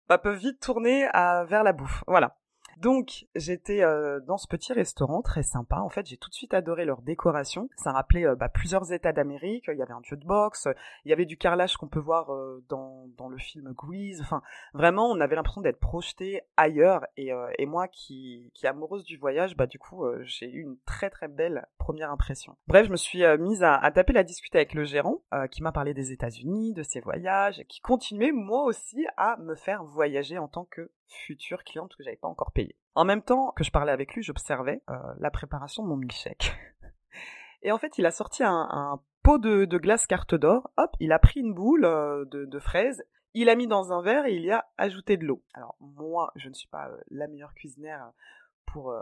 bah, 0.08 0.18
peuvent 0.18 0.38
vite 0.38 0.62
tourner 0.62 1.10
à, 1.12 1.44
vers 1.44 1.64
la 1.64 1.74
bouffe. 1.74 2.06
Voilà. 2.08 2.38
Donc 2.82 3.28
j'étais 3.36 3.84
euh, 3.84 4.20
dans 4.22 4.38
ce 4.38 4.48
petit 4.48 4.74
restaurant 4.74 5.22
très 5.22 5.44
sympa. 5.44 5.78
En 5.78 5.90
fait, 5.90 6.08
j'ai 6.08 6.18
tout 6.18 6.30
de 6.30 6.34
suite 6.34 6.56
adoré 6.56 6.84
leur 6.84 7.04
décoration. 7.04 7.70
Ça 7.76 7.92
rappelait 7.92 8.26
euh, 8.26 8.36
bah, 8.36 8.50
plusieurs 8.50 8.92
États 8.92 9.14
d'Amérique. 9.14 9.66
Il 9.72 9.78
y 9.78 9.84
avait 9.84 9.94
un 9.94 10.02
jeu 10.04 10.18
de 10.18 10.26
boxe, 10.26 10.68
il 11.06 11.10
y 11.10 11.14
avait 11.14 11.28
du 11.28 11.38
carrelage 11.38 11.78
qu'on 11.78 11.88
peut 11.88 12.00
voir 12.00 12.34
euh, 12.34 12.64
dans, 12.70 13.08
dans 13.18 13.30
le 13.30 13.38
film 13.38 13.72
Grease. 13.74 14.22
Enfin, 14.22 14.42
vraiment, 14.74 15.12
on 15.12 15.20
avait 15.20 15.36
l'impression 15.36 15.62
d'être 15.62 15.80
projeté 15.80 16.42
ailleurs. 16.58 17.06
Et, 17.18 17.32
moi, 17.68 17.88
qui, 17.88 18.52
qui 18.56 18.66
amoureuse 18.66 19.04
du 19.04 19.18
voyage, 19.18 19.56
bah 19.56 19.68
du 19.68 19.78
coup, 19.78 20.04
j'ai 20.24 20.50
eu 20.50 20.62
une 20.64 20.78
très 20.86 21.10
très 21.10 21.28
belle 21.28 21.68
première 21.78 22.12
impression. 22.12 22.58
Bref, 22.68 22.88
je 22.88 22.92
me 22.92 22.98
suis 22.98 23.24
mise 23.38 23.64
à, 23.64 23.76
à, 23.76 23.92
taper 23.92 24.14
la 24.14 24.24
discute 24.24 24.56
avec 24.56 24.74
le 24.74 24.84
gérant, 24.84 25.24
qui 25.52 25.62
m'a 25.62 25.72
parlé 25.72 25.94
des 25.94 26.12
États-Unis, 26.12 26.74
de 26.74 26.84
ses 26.84 27.00
voyages, 27.00 27.60
et 27.60 27.66
qui 27.66 27.80
continuait 27.80 28.32
moi 28.32 28.64
aussi 28.64 29.06
à 29.18 29.38
me 29.38 29.56
faire 29.56 29.84
voyager 29.84 30.38
en 30.38 30.48
tant 30.48 30.66
que 30.66 30.92
future 31.12 31.64
cliente 31.64 31.96
que 31.96 32.04
j'avais 32.04 32.18
pas 32.18 32.28
encore 32.28 32.52
payé. 32.52 32.76
En 32.96 33.06
même 33.06 33.22
temps 33.22 33.52
que 33.56 33.64
je 33.64 33.72
parlais 33.72 33.92
avec 33.92 34.14
lui, 34.14 34.24
j'observais 34.24 34.82
euh, 34.90 34.96
la 35.20 35.32
préparation 35.32 35.84
de 35.84 35.88
mon 35.88 35.98
milkshake. 35.98 36.54
Et 37.64 37.72
en 37.72 37.78
fait, 37.78 37.98
il 37.98 38.06
a 38.06 38.12
sorti 38.12 38.44
un, 38.44 39.00
pot 39.24 39.38
de, 39.38 39.66
glace 39.78 40.08
carte 40.08 40.34
d'or. 40.34 40.72
Hop, 40.78 40.92
il 41.00 41.12
a 41.12 41.20
pris 41.20 41.42
une 41.42 41.54
boule 41.54 41.86
euh, 41.86 42.26
de, 42.26 42.60
fraises, 42.60 43.04
il 43.34 43.50
a 43.50 43.56
mis 43.56 43.68
dans 43.68 43.94
un 43.94 44.02
verre 44.02 44.26
et 44.26 44.36
il 44.36 44.44
y 44.44 44.52
a 44.52 44.66
ajouté 44.78 45.16
de 45.16 45.26
l'eau. 45.26 45.44
Alors 45.54 45.76
moi, 45.80 46.32
je 46.36 46.50
ne 46.50 46.54
suis 46.54 46.68
pas 46.68 46.90
euh, 46.90 46.98
la 47.10 47.28
meilleure 47.28 47.54
cuisinière 47.54 48.12
pour 48.66 48.94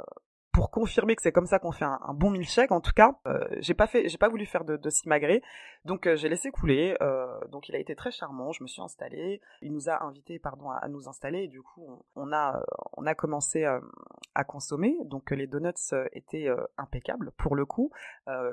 pour 0.59 0.71
confirmer 0.71 1.15
que 1.15 1.21
c'est 1.21 1.31
comme 1.31 1.45
ça 1.45 1.57
qu'on 1.57 1.71
fait 1.71 1.85
un, 1.85 2.13
bon 2.13 2.31
milkshake. 2.31 2.73
En 2.73 2.81
tout 2.81 2.91
cas, 2.91 3.17
euh, 3.27 3.39
j'ai 3.59 3.73
pas 3.73 3.87
fait, 3.87 4.09
j'ai 4.09 4.17
pas 4.17 4.27
voulu 4.27 4.45
faire 4.45 4.65
de, 4.65 4.75
de 4.75 4.89
simagrée, 4.89 5.41
donc 5.85 6.05
euh, 6.05 6.17
j'ai 6.17 6.27
laissé 6.27 6.51
couler. 6.51 6.97
Euh, 7.01 7.39
donc 7.47 7.69
il 7.69 7.75
a 7.77 7.79
été 7.79 7.95
très 7.95 8.11
charmant. 8.11 8.51
Je 8.51 8.61
me 8.63 8.67
suis 8.67 8.81
installée. 8.81 9.39
Il 9.61 9.71
nous 9.71 9.87
a 9.87 10.03
invités, 10.03 10.37
pardon, 10.37 10.69
à, 10.69 10.85
nous 10.89 11.07
installer. 11.07 11.43
Et 11.43 11.47
du 11.47 11.61
coup, 11.61 12.03
on, 12.17 12.33
a, 12.33 12.61
on 12.97 13.05
a 13.05 13.15
commencé 13.15 13.63
à 13.63 14.43
consommer. 14.43 14.97
Donc 15.05 15.31
les 15.31 15.47
donuts 15.47 15.71
étaient 16.11 16.49
impeccables 16.77 17.31
pour 17.37 17.55
le 17.55 17.65
coup. 17.65 17.91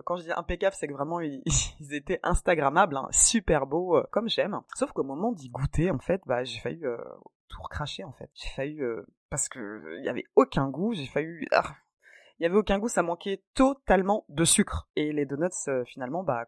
quand 0.04 0.16
je 0.16 0.22
dis 0.22 0.32
impeccable, 0.32 0.76
c'est 0.78 0.86
que 0.86 0.92
vraiment 0.92 1.18
ils, 1.18 1.42
étaient 1.92 2.20
instagrammables, 2.22 2.96
hein, 2.98 3.08
super 3.10 3.66
beaux, 3.66 4.00
comme 4.12 4.28
j'aime. 4.28 4.60
Sauf 4.76 4.92
qu'au 4.92 5.02
moment 5.02 5.32
d'y 5.32 5.48
goûter, 5.48 5.90
en 5.90 5.98
fait, 5.98 6.22
bah 6.24 6.44
j'ai 6.44 6.60
failli 6.60 6.84
tout 7.48 7.62
recracher 7.62 8.04
en 8.04 8.12
fait. 8.12 8.30
J'ai 8.34 8.50
failli 8.50 8.80
parce 9.28 9.48
que 9.48 9.96
il 9.98 10.04
y 10.04 10.08
avait 10.08 10.26
aucun 10.36 10.68
goût. 10.68 10.94
J'ai 10.94 11.06
failli 11.06 11.46
ah, 11.50 11.64
il 12.38 12.42
y 12.42 12.46
avait 12.46 12.56
aucun 12.56 12.78
goût, 12.78 12.88
ça 12.88 13.02
manquait 13.02 13.42
totalement 13.54 14.24
de 14.28 14.44
sucre. 14.44 14.88
Et 14.96 15.12
les 15.12 15.24
donuts, 15.24 15.48
euh, 15.68 15.84
finalement, 15.84 16.22
bah, 16.22 16.46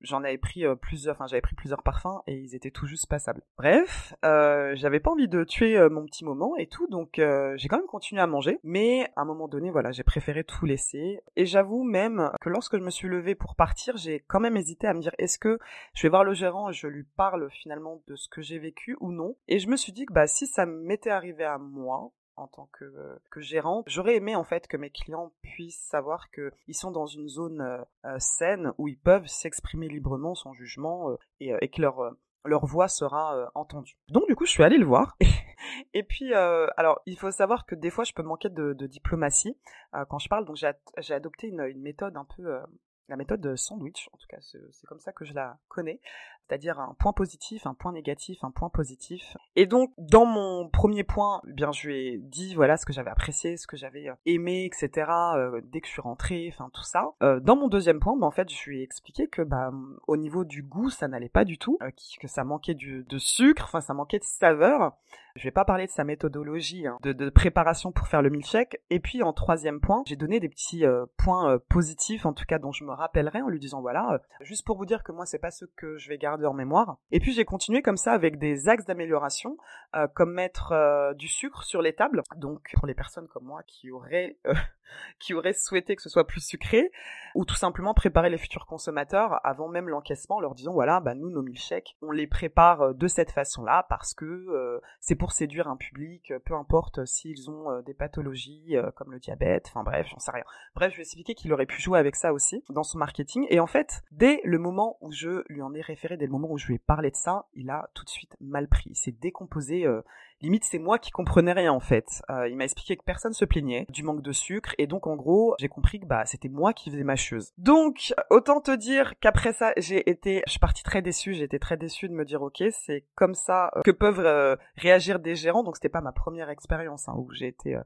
j'en 0.00 0.24
avais 0.24 0.38
pris 0.38 0.64
euh, 0.64 0.74
plusieurs, 0.74 1.14
enfin 1.14 1.26
j'avais 1.26 1.40
pris 1.40 1.54
plusieurs 1.54 1.82
parfums 1.82 2.22
et 2.26 2.34
ils 2.34 2.54
étaient 2.56 2.70
tout 2.70 2.86
juste 2.86 3.08
passables. 3.08 3.42
Bref, 3.56 4.14
euh, 4.24 4.72
j'avais 4.74 4.98
pas 4.98 5.10
envie 5.10 5.28
de 5.28 5.44
tuer 5.44 5.78
mon 5.90 6.06
petit 6.06 6.24
moment 6.24 6.56
et 6.56 6.66
tout, 6.66 6.88
donc 6.88 7.20
j'ai 7.56 7.68
quand 7.68 7.78
même 7.78 7.86
continué 7.86 8.20
à 8.20 8.26
manger. 8.26 8.58
Mais 8.64 9.08
à 9.14 9.22
un 9.22 9.24
moment 9.24 9.46
donné, 9.46 9.70
voilà, 9.70 9.92
j'ai 9.92 10.02
préféré 10.04 10.42
tout 10.42 10.66
laisser. 10.66 11.20
Et 11.36 11.46
j'avoue 11.46 11.84
même 11.84 12.30
que 12.40 12.48
lorsque 12.48 12.76
je 12.76 12.82
me 12.82 12.90
suis 12.90 13.08
levée 13.08 13.36
pour 13.36 13.54
partir, 13.54 13.96
j'ai 13.96 14.24
quand 14.26 14.40
même 14.40 14.56
hésité 14.56 14.88
à 14.88 14.94
me 14.94 15.00
dire 15.00 15.14
est-ce 15.18 15.38
que 15.38 15.58
je 15.94 16.02
vais 16.02 16.08
voir 16.08 16.24
le 16.24 16.34
gérant 16.34 16.70
et 16.70 16.72
je 16.72 16.88
lui 16.88 17.04
parle 17.16 17.48
finalement 17.50 18.02
de 18.08 18.16
ce 18.16 18.28
que 18.28 18.42
j'ai 18.42 18.58
vécu 18.58 18.96
ou 19.00 19.12
non? 19.12 19.36
Et 19.46 19.60
je 19.60 19.68
me 19.68 19.76
suis 19.76 19.92
dit 19.92 20.04
que 20.04 20.12
bah 20.12 20.26
si 20.26 20.48
ça 20.48 20.66
m'était 20.66 21.10
arrivé 21.10 21.44
à 21.44 21.58
moi, 21.58 22.10
en 22.38 22.46
tant 22.46 22.68
que, 22.72 23.18
que 23.30 23.40
gérant. 23.40 23.82
J'aurais 23.86 24.16
aimé 24.16 24.36
en 24.36 24.44
fait 24.44 24.66
que 24.66 24.76
mes 24.76 24.90
clients 24.90 25.32
puissent 25.42 25.86
savoir 25.88 26.30
qu'ils 26.30 26.74
sont 26.74 26.90
dans 26.90 27.06
une 27.06 27.28
zone 27.28 27.60
euh, 27.60 27.82
euh, 28.04 28.16
saine 28.18 28.72
où 28.78 28.88
ils 28.88 28.98
peuvent 28.98 29.26
s'exprimer 29.26 29.88
librement 29.88 30.34
sans 30.34 30.52
jugement 30.54 31.10
euh, 31.10 31.16
et, 31.40 31.68
que 31.68 31.82
leur, 31.82 32.14
leur 32.44 32.66
voix 32.66 32.88
sera 32.88 33.50
entendue. 33.54 33.96
Donc 34.08 34.26
du 34.26 34.36
coup, 34.36 34.46
je 34.46 34.52
suis 34.52 34.64
allée 34.64 34.78
le 34.78 34.86
voir 34.86 35.16
Et 35.94 36.02
puis, 36.02 36.34
euh, 36.34 36.66
alors, 36.76 37.00
il 37.06 37.18
faut 37.18 37.30
savoir 37.30 37.66
que 37.66 37.74
des 37.74 37.90
fois, 37.90 38.04
je 38.04 38.12
peux 38.12 38.22
manquer 38.22 38.48
de, 38.48 38.72
diplomatie 38.86 39.56
euh, 39.94 40.04
quand 40.06 40.18
je 40.18 40.28
parle. 40.28 40.44
Donc, 40.44 40.56
j'ai 40.56 41.14
adopté 41.14 41.48
une, 41.48 41.80
méthode 41.80 42.16
un 42.16 42.24
peu, 42.24 42.46
euh, 42.46 42.60
la 43.08 43.16
méthode 43.16 43.56
sandwich. 43.56 44.08
En 44.12 44.18
tout 44.18 44.26
cas, 44.28 44.38
c'est 44.40 44.86
comme 44.86 45.00
ça 45.00 45.12
que 45.12 45.24
je 45.24 45.34
la 45.34 45.58
connais 45.68 46.00
c'est-à-dire 46.48 46.80
un 46.80 46.94
point 46.98 47.12
positif, 47.12 47.66
un 47.66 47.74
point 47.74 47.92
négatif, 47.92 48.42
un 48.42 48.50
point 48.50 48.70
positif. 48.70 49.36
Et 49.56 49.66
donc, 49.66 49.92
dans 49.98 50.24
mon 50.24 50.68
premier 50.68 51.04
point, 51.04 51.42
bien, 51.44 51.72
je 51.72 51.88
lui 51.88 51.96
ai 51.96 52.18
dit, 52.18 52.54
voilà, 52.54 52.76
ce 52.76 52.86
que 52.86 52.92
j'avais 52.92 53.10
apprécié, 53.10 53.56
ce 53.56 53.66
que 53.66 53.76
j'avais 53.76 54.08
euh, 54.08 54.14
aimé, 54.24 54.64
etc., 54.64 55.10
euh, 55.36 55.60
dès 55.64 55.80
que 55.80 55.86
je 55.86 55.92
suis 55.92 56.00
rentrée, 56.00 56.50
enfin, 56.52 56.70
tout 56.72 56.82
ça. 56.82 57.10
Euh, 57.22 57.40
dans 57.40 57.56
mon 57.56 57.68
deuxième 57.68 58.00
point, 58.00 58.16
bah, 58.16 58.26
en 58.26 58.30
fait, 58.30 58.50
je 58.50 58.70
lui 58.70 58.80
ai 58.80 58.82
expliqué 58.82 59.26
que, 59.26 59.42
bah, 59.42 59.70
au 60.06 60.16
niveau 60.16 60.44
du 60.44 60.62
goût, 60.62 60.90
ça 60.90 61.08
n'allait 61.08 61.28
pas 61.28 61.44
du 61.44 61.58
tout, 61.58 61.78
que 62.20 62.28
ça 62.28 62.44
manquait 62.44 62.74
de 62.74 63.18
sucre, 63.18 63.64
enfin, 63.64 63.80
ça 63.80 63.94
manquait 63.94 64.18
de 64.18 64.24
saveur. 64.24 64.92
Je 65.36 65.44
vais 65.44 65.52
pas 65.52 65.64
parler 65.64 65.86
de 65.86 65.92
sa 65.92 66.02
méthodologie 66.02 66.86
hein, 66.86 66.98
de, 67.02 67.30
préparation 67.30 67.92
pour 67.92 68.08
faire 68.08 68.22
le 68.22 68.30
milkshake. 68.30 68.80
Et 68.90 68.98
puis, 68.98 69.22
en 69.22 69.32
troisième 69.32 69.80
point, 69.80 70.02
j'ai 70.06 70.16
donné 70.16 70.40
des 70.40 70.48
petits 70.48 70.84
points 71.16 71.58
positifs, 71.68 72.26
en 72.26 72.32
tout 72.32 72.44
cas, 72.44 72.58
dont 72.58 72.72
je 72.72 72.84
me 72.84 72.92
rappellerai 72.92 73.42
en 73.42 73.48
lui 73.48 73.60
disant, 73.60 73.80
voilà, 73.80 74.20
juste 74.40 74.66
pour 74.66 74.76
vous 74.76 74.86
dire 74.86 75.04
que 75.04 75.12
moi, 75.12 75.26
c'est 75.26 75.38
pas 75.38 75.50
ce 75.50 75.64
que 75.64 75.96
je 75.96 76.08
vais 76.08 76.18
garder 76.18 76.37
en 76.46 76.54
mémoire. 76.54 76.96
Et 77.10 77.20
puis 77.20 77.32
j'ai 77.32 77.44
continué 77.44 77.82
comme 77.82 77.96
ça 77.96 78.12
avec 78.12 78.38
des 78.38 78.68
axes 78.68 78.84
d'amélioration, 78.84 79.56
euh, 79.96 80.06
comme 80.06 80.32
mettre 80.32 80.72
euh, 80.72 81.14
du 81.14 81.28
sucre 81.28 81.64
sur 81.64 81.82
les 81.82 81.94
tables. 81.94 82.22
Donc 82.36 82.70
pour 82.74 82.86
les 82.86 82.94
personnes 82.94 83.28
comme 83.28 83.44
moi 83.44 83.62
qui 83.66 83.90
auraient 83.90 84.38
euh, 84.46 84.54
qui 85.18 85.34
auraient 85.34 85.52
souhaité 85.52 85.96
que 85.96 86.02
ce 86.02 86.08
soit 86.08 86.26
plus 86.26 86.40
sucré, 86.40 86.90
ou 87.34 87.44
tout 87.44 87.54
simplement 87.54 87.94
préparer 87.94 88.30
les 88.30 88.38
futurs 88.38 88.66
consommateurs 88.66 89.40
avant 89.44 89.68
même 89.68 89.88
l'encaissement, 89.88 90.40
leur 90.40 90.54
disant 90.54 90.72
voilà, 90.72 91.00
bah 91.00 91.14
nous 91.14 91.30
nos 91.30 91.42
milkshakes, 91.42 91.96
on 92.02 92.10
les 92.10 92.26
prépare 92.26 92.94
de 92.94 93.08
cette 93.08 93.30
façon-là 93.30 93.86
parce 93.88 94.14
que 94.14 94.80
c'est 95.00 95.14
pour 95.14 95.32
séduire 95.32 95.68
un 95.68 95.76
public, 95.76 96.32
peu 96.46 96.54
importe 96.54 97.04
s'ils 97.04 97.50
ont 97.50 97.82
des 97.82 97.94
pathologies 97.94 98.76
comme 98.96 99.12
le 99.12 99.18
diabète, 99.18 99.66
enfin 99.68 99.82
bref, 99.82 100.06
j'en 100.10 100.18
sais 100.18 100.30
rien. 100.30 100.44
Bref, 100.74 100.92
je 100.92 100.96
vais 100.96 101.02
expliquer 101.02 101.34
qu'il 101.34 101.52
aurait 101.52 101.66
pu 101.66 101.80
jouer 101.82 101.98
avec 101.98 102.16
ça 102.16 102.32
aussi 102.32 102.64
dans 102.70 102.82
son 102.82 102.98
marketing. 102.98 103.46
Et 103.50 103.60
en 103.60 103.66
fait, 103.66 104.02
dès 104.10 104.40
le 104.44 104.58
moment 104.58 104.96
où 105.00 105.12
je 105.12 105.42
lui 105.48 105.62
en 105.62 105.74
ai 105.74 105.80
référé, 105.80 106.16
dès 106.16 106.26
le 106.28 106.32
moment 106.32 106.50
où 106.50 106.58
je 106.58 106.66
lui 106.66 106.74
ai 106.76 106.78
parlé 106.78 107.10
de 107.10 107.16
ça, 107.16 107.46
il 107.54 107.70
a 107.70 107.90
tout 107.94 108.04
de 108.04 108.10
suite 108.10 108.36
mal 108.40 108.68
pris. 108.68 108.90
Il 108.90 108.96
s'est 108.96 109.12
décomposé. 109.12 109.86
Euh, 109.86 110.02
limite, 110.40 110.64
c'est 110.64 110.78
moi 110.78 110.98
qui 110.98 111.10
comprenais 111.10 111.52
rien 111.52 111.72
en 111.72 111.80
fait. 111.80 112.22
Euh, 112.30 112.48
il 112.48 112.56
m'a 112.56 112.64
expliqué 112.64 112.96
que 112.96 113.02
personne 113.02 113.32
se 113.32 113.44
plaignait 113.44 113.86
du 113.88 114.02
manque 114.02 114.22
de 114.22 114.32
sucre 114.32 114.74
et 114.78 114.86
donc 114.86 115.06
en 115.06 115.16
gros, 115.16 115.54
j'ai 115.58 115.68
compris 115.68 116.00
que 116.00 116.06
bah 116.06 116.24
c'était 116.26 116.48
moi 116.48 116.72
qui 116.72 116.90
faisais 116.90 117.02
mâcheuse. 117.02 117.52
Donc 117.58 118.14
autant 118.30 118.60
te 118.60 118.74
dire 118.74 119.14
qu'après 119.20 119.52
ça, 119.52 119.72
j'ai 119.76 120.08
été, 120.08 120.42
je 120.46 120.52
suis 120.52 120.60
partie 120.60 120.82
très 120.82 121.02
déçue. 121.02 121.34
J'ai 121.34 121.44
été 121.44 121.58
très 121.58 121.76
déçue 121.76 122.08
de 122.08 122.14
me 122.14 122.24
dire 122.24 122.42
ok, 122.42 122.62
c'est 122.70 123.04
comme 123.14 123.34
ça 123.34 123.72
que 123.84 123.90
peuvent 123.90 124.20
euh, 124.20 124.56
réagir 124.76 125.18
des 125.18 125.34
gérants. 125.34 125.64
Donc 125.64 125.76
c'était 125.76 125.88
pas 125.88 126.00
ma 126.00 126.12
première 126.12 126.50
expérience 126.50 127.08
hein, 127.08 127.14
où 127.16 127.32
j'ai 127.32 127.48
été 127.48 127.76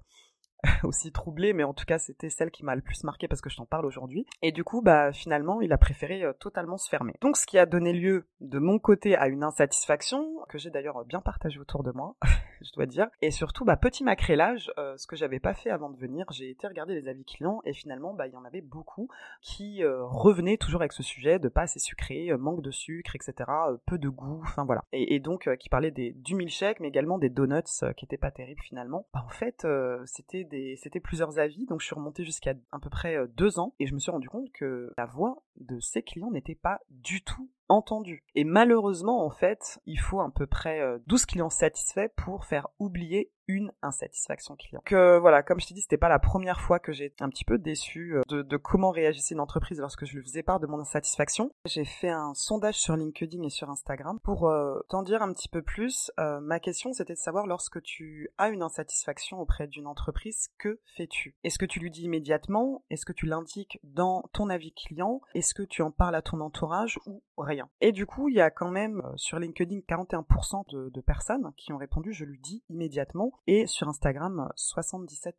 aussi 0.85 1.13
troublée, 1.13 1.53
mais 1.53 1.65
en 1.65 1.75
tout 1.75 1.85
cas 1.85 1.99
c'était 1.99 2.31
celle 2.31 2.51
qui 2.51 2.65
m'a 2.65 2.75
le 2.75 2.83
plus 2.83 3.05
marqué 3.05 3.29
parce 3.29 3.41
que 3.41 3.51
je 3.51 3.57
t'en 3.57 3.67
parle 3.67 3.87
aujourd'hui. 3.87 4.27
Et 4.43 4.53
du 4.53 4.65
coup, 4.65 4.83
bah 4.83 5.13
finalement, 5.13 5.61
il 5.61 5.73
a 5.73 5.79
préféré 5.79 6.23
euh, 6.23 6.33
totalement 6.33 6.77
se 6.77 6.89
fermer. 6.89 7.15
Donc 7.21 7.37
ce 7.37 7.47
qui 7.47 7.59
a 7.59 7.67
donné 7.67 7.93
lieu 7.93 8.27
de 8.41 8.59
mon 8.59 8.79
côté 8.79 9.17
à 9.17 9.29
une 9.29 9.43
insatisfaction 9.43 10.27
que 10.49 10.59
j'ai 10.59 10.71
d'ailleurs 10.71 11.05
bien 11.05 11.21
partagée 11.21 11.59
autour 11.59 11.83
de 11.83 11.91
moi, 11.93 12.17
je 12.61 12.73
dois 12.73 12.87
dire. 12.87 13.09
Et 13.21 13.31
surtout, 13.31 13.65
bah 13.65 13.77
petit 13.77 14.05
macrélage, 14.05 14.73
euh, 14.79 14.97
ce 14.97 15.07
que 15.07 15.17
j'avais 15.17 15.41
pas 15.41 15.55
fait 15.55 15.71
avant 15.71 15.91
de 15.91 15.97
venir, 15.97 16.27
j'ai 16.31 16.51
été 16.51 16.67
regarder 16.67 16.95
les 16.95 17.09
avis 17.09 17.25
clients 17.25 17.61
et 17.65 17.73
finalement, 17.73 18.15
bah 18.15 18.27
il 18.27 18.33
y 18.33 18.37
en 18.37 18.45
avait 18.45 18.61
beaucoup 18.61 19.09
qui 19.41 19.83
euh, 19.83 20.05
revenaient 20.05 20.57
toujours 20.57 20.83
avec 20.83 20.93
ce 20.93 21.03
sujet 21.03 21.39
de 21.39 21.49
pas 21.49 21.63
assez 21.63 21.81
sucré, 21.81 22.31
manque 22.39 22.63
de 22.63 22.71
sucre, 22.71 23.17
etc., 23.17 23.51
peu 23.87 23.99
de 23.99 24.09
goût, 24.09 24.41
enfin 24.43 24.65
voilà. 24.65 24.85
Et, 24.93 25.21
donc 25.21 25.49
qui 25.59 25.69
parlait 25.69 25.91
des 25.91 26.13
du 26.13 26.35
milkshake, 26.35 26.81
mais 26.81 26.89
également 26.89 27.19
des 27.19 27.29
donuts 27.29 27.63
qui 27.97 28.05
étaient 28.05 28.17
pas 28.17 28.31
terribles 28.31 28.63
finalement. 28.63 29.07
Bah, 29.15 29.25
en 29.25 29.31
fait, 29.31 29.67
c'était 30.07 30.45
c'était 30.77 31.01
plusieurs 31.01 31.39
avis, 31.39 31.67
donc 31.67 31.81
je 31.81 31.87
suis 31.87 31.95
remontée 31.95 32.25
jusqu'à 32.25 32.55
à 32.71 32.79
peu 32.79 32.91
près 32.91 33.17
euh, 33.17 33.27
deux 33.37 33.59
ans 33.59 33.75
et 33.79 33.87
je 33.87 33.95
me 33.95 33.99
suis 33.99 34.11
rendu 34.11 34.29
compte 34.29 34.51
que 34.53 34.93
la 34.97 35.07
voix 35.07 35.43
de 35.57 35.79
ces 35.81 36.03
clients 36.03 36.31
n'était 36.31 36.55
pas 36.55 36.81
du 36.91 37.23
tout 37.23 37.51
entendue. 37.69 38.23
Et 38.35 38.45
malheureusement, 38.45 39.25
en 39.25 39.31
fait, 39.31 39.81
il 39.87 39.99
faut 39.99 40.21
à 40.21 40.31
peu 40.31 40.47
près 40.47 40.81
12 41.07 41.23
euh, 41.23 41.27
clients 41.27 41.51
satisfaits 41.51 42.09
pour 42.17 42.45
faire 42.45 42.69
oublier 42.79 43.33
une 43.49 43.73
insatisfaction 43.83 44.57
client. 44.57 44.83
Que 44.85 45.19
voilà, 45.19 45.43
comme 45.43 45.61
je 45.61 45.67
t'ai 45.67 45.75
dit, 45.75 45.81
c'était 45.81 45.97
pas 45.97 46.09
la 46.09 46.19
première 46.19 46.61
fois 46.61 46.79
que 46.79 46.93
j'ai 46.93 47.15
un 47.21 47.29
petit 47.29 47.45
peu 47.45 47.59
déçue 47.59 48.17
euh, 48.17 48.43
de, 48.43 48.57
comment 48.57 48.91
réagissait 48.91 49.35
une 49.35 49.41
entreprise 49.41 49.81
lorsque 49.81 50.05
je 50.05 50.17
lui 50.17 50.23
faisais 50.23 50.43
part 50.43 50.61
de 50.61 50.67
mon 50.67 50.81
insatisfaction. 50.81 51.51
J'ai 51.67 51.85
fait 51.85 52.11
un 52.11 52.35
sondage 52.35 52.77
sur 52.77 52.97
LinkedIn 52.97 53.43
et 53.43 53.51
sur 53.51 53.71
Instagram 53.71 54.19
pour 54.23 54.49
euh, 54.49 54.81
t'en 54.89 55.03
dire 55.03 55.23
un 55.23 55.33
petit 55.33 55.49
peu 55.49 55.63
plus. 55.63 56.11
Euh, 56.21 56.41
ma 56.41 56.61
question, 56.61 56.93
c'était 56.93 57.15
de 57.15 57.19
savoir 57.19 57.47
lorsque 57.47 57.83
tu 57.83 58.29
as 58.39 58.51
une 58.51 58.63
insatisfaction 58.63 59.41
auprès 59.41 59.67
d'une 59.67 59.87
entreprise, 59.87 60.49
que 60.59 60.81
fais-tu? 60.97 61.37
Est-ce 61.45 61.59
que 61.59 61.67
tu 61.67 61.81
lui 61.81 61.91
dis 61.91 62.03
immédiatement? 62.03 62.85
Est-ce 62.91 63.05
que 63.05 63.13
tu 63.13 63.27
l'indiques 63.27 63.81
dans 63.83 64.25
ton 64.33 64.51
avis 64.51 64.73
client? 64.73 65.21
Est-ce 65.43 65.55
que 65.55 65.65
tu 65.65 65.83
en 65.83 65.91
parles 65.91 66.15
à 66.15 66.23
ton 66.23 66.41
entourage 66.41 67.01
ou 67.05 67.21
rien? 67.37 67.69
Et 67.81 67.91
du 67.91 68.07
coup, 68.07 68.29
il 68.29 68.37
y 68.37 68.41
a 68.41 68.53
quand 68.53 68.71
même 68.71 69.03
sur 69.17 69.41
LinkedIn 69.41 69.81
41% 69.89 70.71
de, 70.71 70.89
de 70.89 71.01
personnes 71.01 71.53
qui 71.57 71.73
ont 71.73 71.79
répondu 71.79 72.13
je 72.13 72.25
lui 72.25 72.39
dis 72.39 72.63
immédiatement 72.71 73.33
et 73.49 73.67
sur 73.67 73.89
Instagram 73.89 74.53
77% 74.57 75.33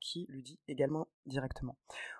qui 0.00 0.26
lui 0.28 0.44
dit 0.44 0.60
également 0.68 1.08
directement. 1.26 1.76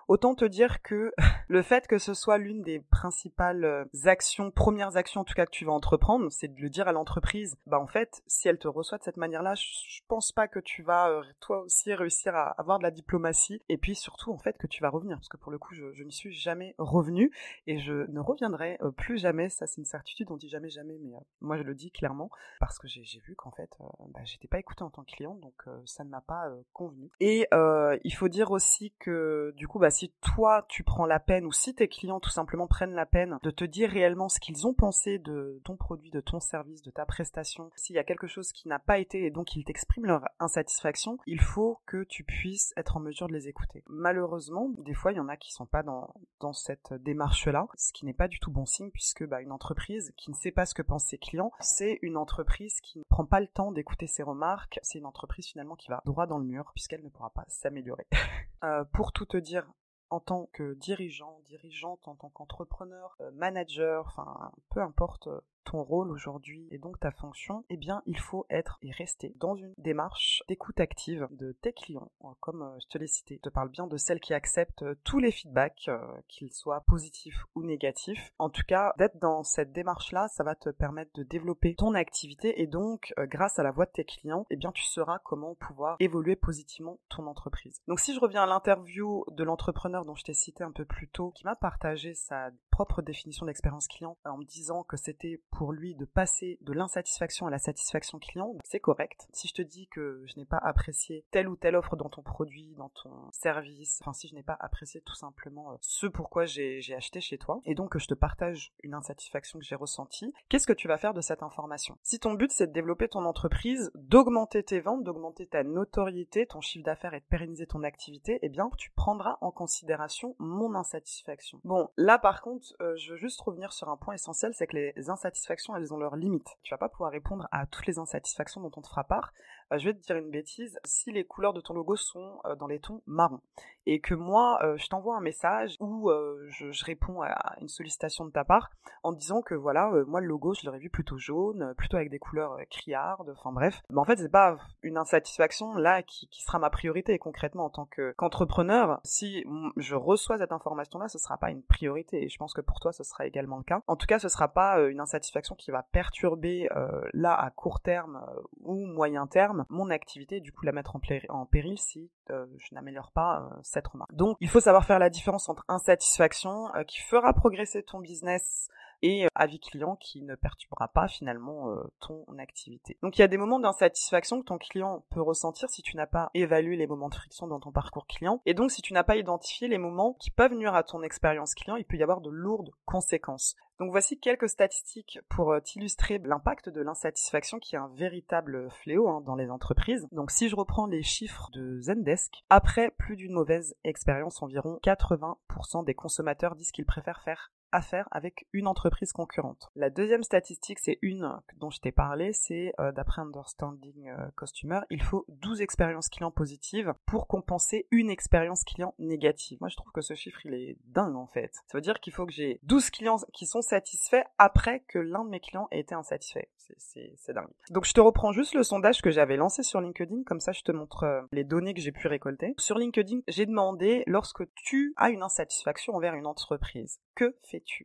Autant 0.09 0.33
te 0.33 0.43
dire 0.43 0.81
que 0.81 1.13
le 1.47 1.61
fait 1.61 1.87
que 1.87 1.97
ce 1.97 2.13
soit 2.13 2.37
l'une 2.37 2.63
des 2.63 2.79
principales 2.79 3.63
euh, 3.63 3.85
actions, 4.05 4.51
premières 4.51 4.97
actions 4.97 5.21
en 5.21 5.23
tout 5.23 5.33
cas 5.33 5.45
que 5.45 5.51
tu 5.51 5.65
vas 5.65 5.71
entreprendre, 5.71 6.31
c'est 6.31 6.47
de 6.47 6.59
le 6.59 6.69
dire 6.69 6.87
à 6.87 6.91
l'entreprise, 6.91 7.57
bah 7.67 7.79
en 7.79 7.87
fait, 7.87 8.23
si 8.27 8.47
elle 8.47 8.57
te 8.57 8.67
reçoit 8.67 8.97
de 8.97 9.03
cette 9.03 9.17
manière-là, 9.17 9.53
je 9.55 10.01
pense 10.07 10.31
pas 10.31 10.47
que 10.47 10.59
tu 10.59 10.81
vas 10.83 11.09
euh, 11.09 11.23
toi 11.39 11.61
aussi 11.61 11.93
réussir 11.93 12.35
à 12.35 12.49
avoir 12.59 12.79
de 12.79 12.83
la 12.83 12.91
diplomatie 12.91 13.61
et 13.69 13.77
puis 13.77 13.95
surtout 13.95 14.31
en 14.31 14.37
fait 14.37 14.57
que 14.57 14.67
tu 14.67 14.81
vas 14.81 14.89
revenir 14.89 15.17
parce 15.17 15.29
que 15.29 15.37
pour 15.37 15.51
le 15.51 15.59
coup 15.59 15.73
je, 15.73 15.93
je 15.93 16.03
n'y 16.03 16.11
suis 16.11 16.33
jamais 16.33 16.75
revenu 16.77 17.28
et 17.67 17.79
je 17.79 18.09
ne 18.09 18.19
reviendrai 18.19 18.79
plus 18.97 19.17
jamais, 19.17 19.49
ça 19.49 19.67
c'est 19.67 19.77
une 19.77 19.85
certitude, 19.85 20.27
on 20.31 20.37
dit 20.37 20.49
jamais 20.49 20.69
jamais 20.69 20.97
mais 21.01 21.11
moi 21.41 21.57
je 21.57 21.63
le 21.63 21.75
dis 21.75 21.91
clairement 21.91 22.29
parce 22.59 22.79
que 22.79 22.87
j'ai 22.87 23.19
vu 23.25 23.35
qu'en 23.35 23.51
fait 23.51 23.69
bah, 24.09 24.21
j'étais 24.23 24.47
pas 24.47 24.59
écoutée 24.59 24.83
en 24.83 24.89
tant 24.89 25.03
que 25.03 25.11
client 25.11 25.35
donc 25.35 25.65
ça 25.85 26.03
ne 26.03 26.09
m'a 26.09 26.21
pas 26.21 26.49
convenu. 26.73 27.09
Et 27.19 27.47
il 27.51 28.13
faut 28.13 28.29
dire 28.29 28.51
aussi 28.51 28.93
que 28.99 29.53
du 29.55 29.67
coup 29.67 29.79
bah 29.79 29.91
si 29.91 30.13
toi 30.21 30.65
tu 30.69 30.83
prends 30.83 31.05
la 31.05 31.19
peine 31.19 31.45
ou 31.45 31.51
si 31.51 31.75
tes 31.75 31.87
clients 31.87 32.19
tout 32.19 32.29
simplement 32.29 32.67
prennent 32.67 32.93
la 32.93 33.05
peine 33.05 33.37
de 33.43 33.51
te 33.51 33.63
dire 33.63 33.89
réellement 33.89 34.29
ce 34.29 34.39
qu'ils 34.39 34.67
ont 34.67 34.73
pensé 34.73 35.19
de 35.19 35.61
ton 35.63 35.75
produit, 35.75 36.11
de 36.11 36.21
ton 36.21 36.39
service, 36.39 36.81
de 36.81 36.91
ta 36.91 37.05
prestation, 37.05 37.71
s'il 37.75 37.95
y 37.95 37.99
a 37.99 38.03
quelque 38.03 38.27
chose 38.27 38.51
qui 38.51 38.67
n'a 38.67 38.79
pas 38.79 38.99
été 38.99 39.25
et 39.25 39.31
donc 39.31 39.55
ils 39.55 39.63
t'expriment 39.63 40.05
leur 40.05 40.25
insatisfaction, 40.39 41.17
il 41.25 41.41
faut 41.41 41.79
que 41.85 42.03
tu 42.03 42.23
puisses 42.23 42.73
être 42.77 42.97
en 42.97 42.99
mesure 42.99 43.27
de 43.27 43.33
les 43.33 43.47
écouter. 43.47 43.83
Malheureusement, 43.87 44.69
des 44.77 44.93
fois 44.93 45.11
il 45.11 45.17
y 45.17 45.21
en 45.21 45.29
a 45.29 45.37
qui 45.37 45.51
sont 45.51 45.65
pas 45.65 45.83
dans, 45.83 46.13
dans 46.39 46.53
cette 46.53 46.93
démarche-là, 47.19 47.67
ce 47.75 47.91
qui 47.91 48.05
n'est 48.05 48.13
pas 48.13 48.29
du 48.29 48.39
tout 48.39 48.49
bon 48.49 48.65
signe 48.65 48.91
puisque 48.91 49.27
bah, 49.27 49.41
une 49.41 49.51
entreprise 49.51 50.13
qui 50.15 50.31
ne 50.31 50.35
sait 50.35 50.51
pas 50.51 50.65
ce 50.65 50.73
que 50.73 50.81
pensent 50.81 51.03
ses 51.03 51.17
clients, 51.17 51.51
c'est 51.59 51.99
une 52.01 52.15
entreprise 52.15 52.79
qui 52.79 52.99
ne 52.99 53.03
prend 53.03 53.25
pas 53.25 53.41
le 53.41 53.47
temps 53.47 53.73
d'écouter 53.73 54.07
ses 54.07 54.23
remarques, 54.23 54.79
c'est 54.83 54.99
une 54.99 55.05
entreprise 55.05 55.45
finalement 55.47 55.75
qui 55.75 55.89
va 55.89 56.01
droit 56.05 56.27
dans 56.27 56.37
le 56.37 56.45
mur 56.45 56.71
puisqu'elle 56.73 57.03
ne 57.03 57.09
pourra 57.09 57.31
pas 57.31 57.43
s'améliorer. 57.49 58.07
euh, 58.63 58.85
pour 58.93 59.11
tout 59.11 59.25
te 59.25 59.35
dire, 59.35 59.69
en 60.09 60.21
tant 60.21 60.47
que 60.53 60.75
dirigeant, 60.75 61.41
dirigeante, 61.45 62.07
en 62.07 62.15
tant 62.15 62.29
qu'entrepreneur, 62.29 63.17
euh, 63.19 63.31
manager, 63.31 64.05
enfin 64.07 64.53
peu 64.69 64.79
importe 64.79 65.27
euh, 65.27 65.41
ton 65.63 65.83
rôle 65.83 66.11
aujourd'hui 66.11 66.67
et 66.71 66.77
donc 66.77 66.99
ta 66.99 67.11
fonction, 67.11 67.63
eh 67.69 67.77
bien 67.77 68.01
il 68.05 68.19
faut 68.19 68.45
être 68.49 68.77
et 68.81 68.91
rester 68.91 69.33
dans 69.37 69.55
une 69.55 69.73
démarche 69.77 70.43
d'écoute 70.47 70.79
active 70.79 71.27
de 71.31 71.51
tes 71.61 71.73
clients, 71.73 72.11
euh, 72.23 72.27
comme 72.39 72.75
je 72.81 72.87
te 72.87 72.97
l'ai 72.97 73.07
cité. 73.07 73.35
Je 73.35 73.49
te 73.49 73.53
parle 73.53 73.69
bien 73.69 73.87
de 73.87 73.97
celles 73.97 74.19
qui 74.19 74.33
acceptent 74.33 74.85
tous 75.03 75.19
les 75.19 75.31
feedbacks, 75.31 75.89
qu'ils 76.27 76.53
soient 76.53 76.81
positifs 76.81 77.43
ou 77.55 77.63
négatifs. 77.63 78.31
En 78.39 78.49
tout 78.49 78.63
cas, 78.67 78.93
d'être 78.97 79.19
dans 79.19 79.43
cette 79.43 79.71
démarche-là, 79.71 80.27
ça 80.29 80.43
va 80.43 80.55
te 80.55 80.69
permettre 80.69 81.11
de 81.15 81.23
développer 81.23 81.75
ton 81.75 81.93
activité 81.93 82.61
et 82.61 82.67
donc 82.67 83.13
grâce 83.17 83.59
à 83.59 83.63
la 83.63 83.71
voix 83.71 83.85
de 83.85 83.91
tes 83.91 84.05
clients, 84.05 84.45
eh 84.49 84.55
bien 84.55 84.71
tu 84.71 84.83
sauras 84.83 85.19
comment 85.19 85.55
pouvoir 85.55 85.95
évoluer 85.99 86.35
positivement 86.35 86.99
ton 87.09 87.27
entreprise. 87.27 87.81
Donc 87.87 87.99
si 87.99 88.13
je 88.13 88.19
reviens 88.19 88.43
à 88.43 88.47
l'interview 88.47 89.25
de 89.31 89.43
l'entrepreneur 89.43 90.05
dont 90.05 90.15
je 90.15 90.23
t'ai 90.23 90.33
cité 90.33 90.63
un 90.63 90.71
peu 90.71 90.85
plus 90.85 91.07
tôt, 91.07 91.31
qui 91.31 91.45
m'a 91.45 91.55
partagé 91.55 92.13
sa 92.13 92.51
propre 92.79 93.01
définition 93.01 93.45
d'expérience 93.45 93.89
client 93.89 94.15
en 94.23 94.37
me 94.37 94.45
disant 94.45 94.83
que 94.83 94.95
c'était 94.95 95.41
pour 95.51 95.73
lui 95.73 95.95
de 95.95 96.05
passer 96.05 96.57
de 96.61 96.71
l'insatisfaction 96.71 97.45
à 97.45 97.49
la 97.49 97.59
satisfaction 97.59 98.19
client, 98.19 98.55
c'est 98.63 98.79
correct. 98.79 99.27
Si 99.33 99.49
je 99.49 99.53
te 99.53 99.61
dis 99.61 99.89
que 99.89 100.23
je 100.25 100.39
n'ai 100.39 100.45
pas 100.45 100.59
apprécié 100.59 101.25
telle 101.29 101.49
ou 101.49 101.57
telle 101.57 101.75
offre 101.75 101.97
dans 101.97 102.07
ton 102.07 102.21
produit, 102.21 102.73
dans 102.77 102.87
ton 102.87 103.11
service, 103.33 103.99
enfin 104.01 104.13
si 104.13 104.29
je 104.29 104.33
n'ai 104.33 104.43
pas 104.43 104.55
apprécié 104.61 105.01
tout 105.01 105.13
simplement 105.13 105.73
euh, 105.73 105.75
ce 105.81 106.07
pourquoi 106.07 106.45
j'ai 106.45 106.79
acheté 106.95 107.19
chez 107.19 107.37
toi, 107.37 107.59
et 107.65 107.75
donc 107.75 107.91
que 107.91 107.99
je 107.99 108.07
te 108.07 108.13
partage 108.13 108.71
une 108.81 108.93
insatisfaction 108.93 109.59
que 109.59 109.65
j'ai 109.65 109.75
ressentie, 109.75 110.33
qu'est-ce 110.47 110.65
que 110.65 110.71
tu 110.71 110.87
vas 110.87 110.97
faire 110.97 111.13
de 111.13 111.19
cette 111.19 111.43
information? 111.43 111.97
Si 112.01 112.17
ton 112.17 112.33
but 112.33 112.53
c'est 112.53 112.67
de 112.67 112.71
développer 112.71 113.09
ton 113.09 113.25
entreprise, 113.25 113.91
d'augmenter 113.93 114.63
tes 114.63 114.79
ventes, 114.79 115.03
d'augmenter 115.03 115.47
ta 115.47 115.65
notoriété, 115.65 116.45
ton 116.45 116.61
chiffre 116.61 116.85
d'affaires 116.85 117.13
et 117.13 117.19
de 117.19 117.25
pérenniser 117.25 117.67
ton 117.67 117.83
activité, 117.83 118.39
eh 118.41 118.47
bien 118.47 118.69
tu 118.77 118.89
prendras 118.91 119.37
en 119.41 119.51
considération 119.51 120.37
mon 120.39 120.75
insatisfaction. 120.75 121.59
Bon, 121.65 121.89
là 121.97 122.17
par 122.17 122.41
contre, 122.41 122.68
euh, 122.81 122.95
je 122.97 123.11
veux 123.11 123.17
juste 123.17 123.41
revenir 123.41 123.73
sur 123.73 123.89
un 123.89 123.97
point 123.97 124.13
essentiel, 124.13 124.53
c'est 124.53 124.67
que 124.67 124.77
les 124.77 125.09
insatisfactions, 125.09 125.75
elles 125.75 125.93
ont 125.93 125.97
leurs 125.97 126.15
limites. 126.15 126.57
Tu 126.63 126.73
vas 126.73 126.77
pas 126.77 126.89
pouvoir 126.89 127.11
répondre 127.11 127.47
à 127.51 127.65
toutes 127.65 127.87
les 127.87 127.99
insatisfactions 127.99 128.61
dont 128.61 128.71
on 128.75 128.81
te 128.81 128.87
fera 128.87 129.03
part. 129.03 129.33
Euh, 129.71 129.77
je 129.77 129.85
vais 129.85 129.93
te 129.93 130.01
dire 130.01 130.15
une 130.15 130.29
bêtise, 130.29 130.79
si 130.83 131.11
les 131.11 131.23
couleurs 131.23 131.53
de 131.53 131.61
ton 131.61 131.73
logo 131.73 131.95
sont 131.95 132.39
euh, 132.45 132.55
dans 132.55 132.67
les 132.67 132.79
tons 132.79 133.01
marrons, 133.05 133.41
et 133.85 134.01
que 134.01 134.13
moi, 134.13 134.59
je 134.75 134.87
t'envoie 134.87 135.17
un 135.17 135.21
message 135.21 135.75
où 135.79 136.11
je, 136.49 136.71
je, 136.71 136.85
réponds 136.85 137.23
à 137.23 137.55
une 137.59 137.69
sollicitation 137.69 138.25
de 138.25 138.29
ta 138.29 138.43
part 138.43 138.69
en 139.01 139.11
disant 139.13 139.41
que 139.41 139.55
voilà, 139.55 139.89
moi 140.05 140.21
le 140.21 140.27
logo, 140.27 140.53
je 140.53 140.63
l'aurais 140.65 140.77
vu 140.77 140.91
plutôt 140.91 141.17
jaune, 141.17 141.73
plutôt 141.75 141.97
avec 141.97 142.11
des 142.11 142.19
couleurs 142.19 142.55
criardes, 142.69 143.33
enfin 143.35 143.51
bref. 143.51 143.81
Mais 143.89 143.97
en 143.97 144.03
fait, 144.03 144.17
c'est 144.17 144.29
pas 144.29 144.57
une 144.83 144.97
insatisfaction 144.97 145.73
là 145.73 146.03
qui, 146.03 146.27
sera 146.31 146.59
ma 146.59 146.69
priorité 146.69 147.17
concrètement 147.17 147.65
en 147.65 147.69
tant 147.69 147.87
qu'entrepreneur. 148.17 148.99
si 149.03 149.43
je 149.77 149.95
reçois 149.95 150.37
cette 150.37 150.51
information-là, 150.51 151.07
ce 151.07 151.17
sera 151.17 151.37
pas 151.37 151.49
une 151.49 151.63
priorité. 151.63 152.23
Et 152.23 152.29
je 152.29 152.37
pense 152.37 152.53
que 152.53 152.61
pour 152.61 152.79
toi, 152.79 152.91
ce 152.91 153.03
sera 153.03 153.25
également 153.25 153.57
le 153.57 153.63
cas. 153.63 153.81
En 153.87 153.95
tout 153.95 154.07
cas, 154.07 154.19
ce 154.19 154.29
sera 154.29 154.47
pas 154.47 154.79
euh, 154.79 154.89
une 154.89 154.99
insatisfaction 154.99 155.55
qui 155.55 155.71
va 155.71 155.83
perturber 155.83 156.69
euh, 156.75 157.01
là 157.13 157.33
à 157.33 157.49
court 157.49 157.79
terme 157.81 158.21
euh, 158.27 158.41
ou 158.61 158.85
moyen 158.85 159.27
terme 159.27 159.58
mon 159.69 159.89
activité, 159.89 160.39
du 160.39 160.51
coup 160.51 160.65
la 160.65 160.71
mettre 160.71 160.95
en, 161.29 161.45
péril 161.45 161.77
si 161.77 162.09
je 162.29 162.73
n'améliore 162.73 163.11
pas 163.11 163.49
cette 163.63 163.87
remarque. 163.87 164.13
Donc, 164.13 164.37
il 164.39 164.49
faut 164.49 164.59
savoir 164.59 164.85
faire 164.85 164.99
la 164.99 165.09
différence 165.09 165.49
entre 165.49 165.65
insatisfaction 165.67 166.67
qui 166.87 166.99
fera 166.99 167.33
progresser 167.33 167.83
ton 167.83 167.99
business 167.99 168.69
et 169.01 169.27
avis 169.35 169.59
client 169.59 169.95
qui 169.95 170.21
ne 170.21 170.35
perturbera 170.35 170.87
pas 170.87 171.07
finalement 171.07 171.73
ton 171.99 172.25
activité. 172.37 172.97
Donc 173.01 173.17
il 173.17 173.21
y 173.21 173.23
a 173.23 173.27
des 173.27 173.37
moments 173.37 173.59
d'insatisfaction 173.59 174.39
que 174.39 174.45
ton 174.45 174.57
client 174.57 175.03
peut 175.09 175.21
ressentir 175.21 175.69
si 175.69 175.81
tu 175.81 175.97
n'as 175.97 176.07
pas 176.07 176.29
évalué 176.33 176.75
les 176.75 176.87
moments 176.87 177.09
de 177.09 177.15
friction 177.15 177.47
dans 177.47 177.59
ton 177.59 177.71
parcours 177.71 178.07
client 178.07 178.41
et 178.45 178.53
donc 178.53 178.71
si 178.71 178.81
tu 178.81 178.93
n'as 178.93 179.03
pas 179.03 179.17
identifié 179.17 179.67
les 179.67 179.77
moments 179.77 180.13
qui 180.19 180.31
peuvent 180.31 180.53
nuire 180.53 180.75
à 180.75 180.83
ton 180.83 181.03
expérience 181.03 181.55
client, 181.55 181.75
il 181.75 181.85
peut 181.85 181.97
y 181.97 182.03
avoir 182.03 182.21
de 182.21 182.29
lourdes 182.29 182.71
conséquences. 182.85 183.55
Donc 183.79 183.91
voici 183.91 184.19
quelques 184.19 184.49
statistiques 184.49 185.19
pour 185.29 185.53
euh, 185.53 185.61
t'illustrer 185.61 186.17
l'impact 186.17 186.67
de 186.67 186.81
l'insatisfaction 186.81 187.59
qui 187.59 187.75
est 187.75 187.79
un 187.79 187.91
véritable 187.95 188.69
fléau 188.71 189.07
hein, 189.07 189.21
dans 189.21 189.35
les 189.35 189.49
entreprises. 189.49 190.05
Donc 190.11 190.31
si 190.31 190.49
je 190.49 190.55
reprends 190.57 190.85
les 190.85 191.01
chiffres 191.01 191.49
de 191.53 191.79
Zendesk, 191.79 192.43
après 192.49 192.91
plus 192.97 193.15
d'une 193.15 193.31
mauvaise 193.31 193.75
expérience, 193.85 194.41
environ 194.43 194.79
80% 194.83 195.85
des 195.85 195.93
consommateurs 195.93 196.55
disent 196.55 196.71
qu'ils 196.71 196.85
préfèrent 196.85 197.21
faire 197.21 197.53
affaire 197.71 198.07
avec 198.11 198.47
une 198.53 198.67
entreprise 198.67 199.11
concurrente. 199.11 199.69
La 199.75 199.89
deuxième 199.89 200.23
statistique, 200.23 200.79
c'est 200.79 200.99
une 201.01 201.39
dont 201.57 201.69
je 201.69 201.79
t'ai 201.79 201.91
parlé, 201.91 202.33
c'est 202.33 202.73
euh, 202.79 202.91
d'après 202.91 203.21
Understanding 203.21 204.09
euh, 204.09 204.29
Customer, 204.37 204.81
il 204.89 205.01
faut 205.01 205.25
12 205.29 205.61
expériences 205.61 206.09
clients 206.09 206.31
positives 206.31 206.93
pour 207.05 207.27
compenser 207.27 207.87
une 207.91 208.09
expérience 208.09 208.63
client 208.63 208.93
négative. 208.99 209.57
Moi, 209.61 209.69
je 209.69 209.75
trouve 209.75 209.91
que 209.91 210.01
ce 210.01 210.13
chiffre, 210.13 210.45
il 210.45 210.53
est 210.53 210.77
dingue 210.85 211.15
en 211.15 211.27
fait. 211.27 211.53
Ça 211.67 211.77
veut 211.77 211.81
dire 211.81 211.99
qu'il 211.99 212.13
faut 212.13 212.25
que 212.25 212.33
j'ai 212.33 212.59
12 212.63 212.89
clients 212.89 213.17
qui 213.33 213.45
sont 213.45 213.61
satisfaits 213.61 214.23
après 214.37 214.81
que 214.87 214.99
l'un 214.99 215.23
de 215.23 215.29
mes 215.29 215.39
clients 215.39 215.67
ait 215.71 215.79
été 215.79 215.95
insatisfait. 215.95 216.49
C'est 216.77 217.33
dingue. 217.33 217.49
Donc, 217.71 217.85
je 217.85 217.93
te 217.93 218.01
reprends 218.01 218.31
juste 218.31 218.53
le 218.53 218.63
sondage 218.63 219.01
que 219.01 219.09
j'avais 219.09 219.37
lancé 219.37 219.63
sur 219.63 219.81
LinkedIn, 219.81 220.23
comme 220.25 220.39
ça 220.39 220.51
je 220.51 220.61
te 220.61 220.71
montre 220.71 221.03
euh, 221.03 221.21
les 221.31 221.43
données 221.43 221.73
que 221.73 221.81
j'ai 221.81 221.91
pu 221.91 222.07
récolter. 222.07 222.53
Sur 222.57 222.77
LinkedIn, 222.77 223.21
j'ai 223.27 223.45
demandé, 223.45 224.03
lorsque 224.05 224.43
tu 224.53 224.93
as 224.97 225.09
une 225.09 225.23
insatisfaction 225.23 225.93
envers 225.95 226.13
une 226.13 226.27
entreprise, 226.27 226.99
que 227.15 227.35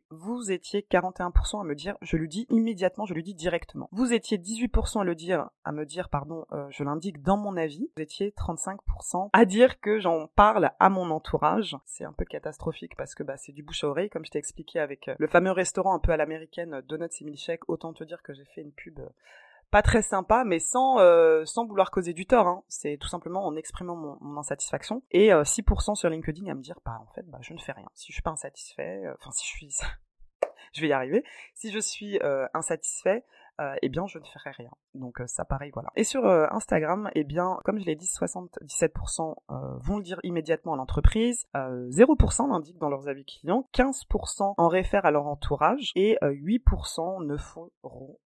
vous 0.09 0.51
étiez 0.51 0.85
41% 0.89 1.61
à 1.61 1.63
me 1.63 1.75
dire, 1.75 1.95
je 2.01 2.17
lui 2.17 2.27
dis 2.27 2.45
immédiatement, 2.49 3.05
je 3.05 3.13
lui 3.13 3.23
dis 3.23 3.35
directement. 3.35 3.89
Vous 3.91 4.13
étiez 4.13 4.37
18% 4.37 5.01
à 5.01 5.05
à 5.63 5.71
me 5.71 5.85
dire, 5.85 6.09
pardon, 6.09 6.45
euh, 6.51 6.67
je 6.69 6.83
l'indique 6.83 7.21
dans 7.21 7.37
mon 7.37 7.57
avis. 7.57 7.89
Vous 7.95 8.03
étiez 8.03 8.31
35% 8.31 9.29
à 9.33 9.45
dire 9.45 9.79
que 9.79 9.99
j'en 9.99 10.27
parle 10.27 10.71
à 10.79 10.89
mon 10.89 11.09
entourage. 11.11 11.77
C'est 11.85 12.03
un 12.03 12.13
peu 12.13 12.25
catastrophique 12.25 12.95
parce 12.95 13.15
que 13.15 13.23
bah, 13.23 13.37
c'est 13.37 13.51
du 13.51 13.63
bouche 13.63 13.83
à 13.83 13.87
oreille, 13.87 14.09
comme 14.09 14.25
je 14.25 14.31
t'ai 14.31 14.39
expliqué 14.39 14.79
avec 14.79 15.07
euh, 15.07 15.15
le 15.17 15.27
fameux 15.27 15.51
restaurant 15.51 15.93
un 15.93 15.99
peu 15.99 16.11
à 16.11 16.17
l'américaine, 16.17 16.81
Donuts 16.87 17.05
et 17.19 17.23
Milkshake. 17.23 17.69
Autant 17.69 17.93
te 17.93 18.03
dire 18.03 18.21
que 18.21 18.33
j'ai 18.33 18.45
fait 18.45 18.61
une 18.61 18.71
pub 18.71 18.99
euh, 18.99 19.09
pas 19.75 19.81
très 19.81 20.01
sympa, 20.01 20.45
mais 20.45 20.59
sans 20.59 20.99
euh, 20.99 21.43
sans 21.43 21.65
vouloir 21.65 21.91
causer 21.91 22.13
du 22.13 22.25
tort. 22.25 22.47
Hein. 22.47 22.63
C'est 22.69 22.95
tout 22.97 23.09
simplement 23.09 23.45
en 23.45 23.57
exprimant 23.57 23.97
mon, 23.97 24.37
insatisfaction. 24.37 25.03
Et 25.11 25.31
6% 25.31 25.91
euh, 25.91 25.95
sur 25.95 26.09
LinkedIn 26.09 26.49
à 26.49 26.55
me 26.55 26.61
dire, 26.61 26.79
bah 26.85 26.97
en 27.01 27.11
fait, 27.13 27.23
bah 27.23 27.39
je 27.41 27.51
ne 27.51 27.59
fais 27.59 27.73
rien. 27.73 27.89
Si 27.93 28.07
je 28.07 28.13
suis 28.13 28.21
pas 28.21 28.31
insatisfait, 28.31 29.01
euh, 29.03 29.13
enfin 29.19 29.31
si 29.31 29.45
je 29.45 29.49
suis, 29.49 29.77
je 30.73 30.79
vais 30.79 30.87
y 30.87 30.93
arriver. 30.93 31.25
Si 31.55 31.73
je 31.73 31.79
suis 31.79 32.17
insatisfait, 32.53 33.25
euh, 33.59 33.75
eh 33.81 33.89
bien 33.89 34.07
je 34.07 34.17
ne 34.17 34.23
ferai 34.23 34.51
rien. 34.51 34.71
Donc 34.95 35.21
euh, 35.21 35.27
ça 35.27 35.45
pareil 35.45 35.71
voilà. 35.73 35.89
Et 35.95 36.03
sur 36.03 36.25
euh, 36.25 36.47
Instagram, 36.51 37.09
eh 37.15 37.23
bien 37.23 37.59
comme 37.63 37.79
je 37.79 37.85
l'ai 37.85 37.95
dit, 37.95 38.07
77% 38.07 39.35
vont 39.81 39.97
le 39.97 40.03
dire 40.03 40.19
immédiatement 40.23 40.73
à 40.73 40.77
l'entreprise, 40.77 41.45
0% 41.53 42.49
l'indiquent 42.49 42.79
dans 42.79 42.89
leurs 42.89 43.07
avis 43.07 43.25
clients, 43.25 43.67
15% 43.73 44.53
en 44.57 44.67
réfèrent 44.67 45.05
à 45.05 45.11
leur 45.11 45.27
entourage 45.27 45.91
et 45.95 46.17
8% 46.21 47.25
ne 47.25 47.37
feront 47.37 47.71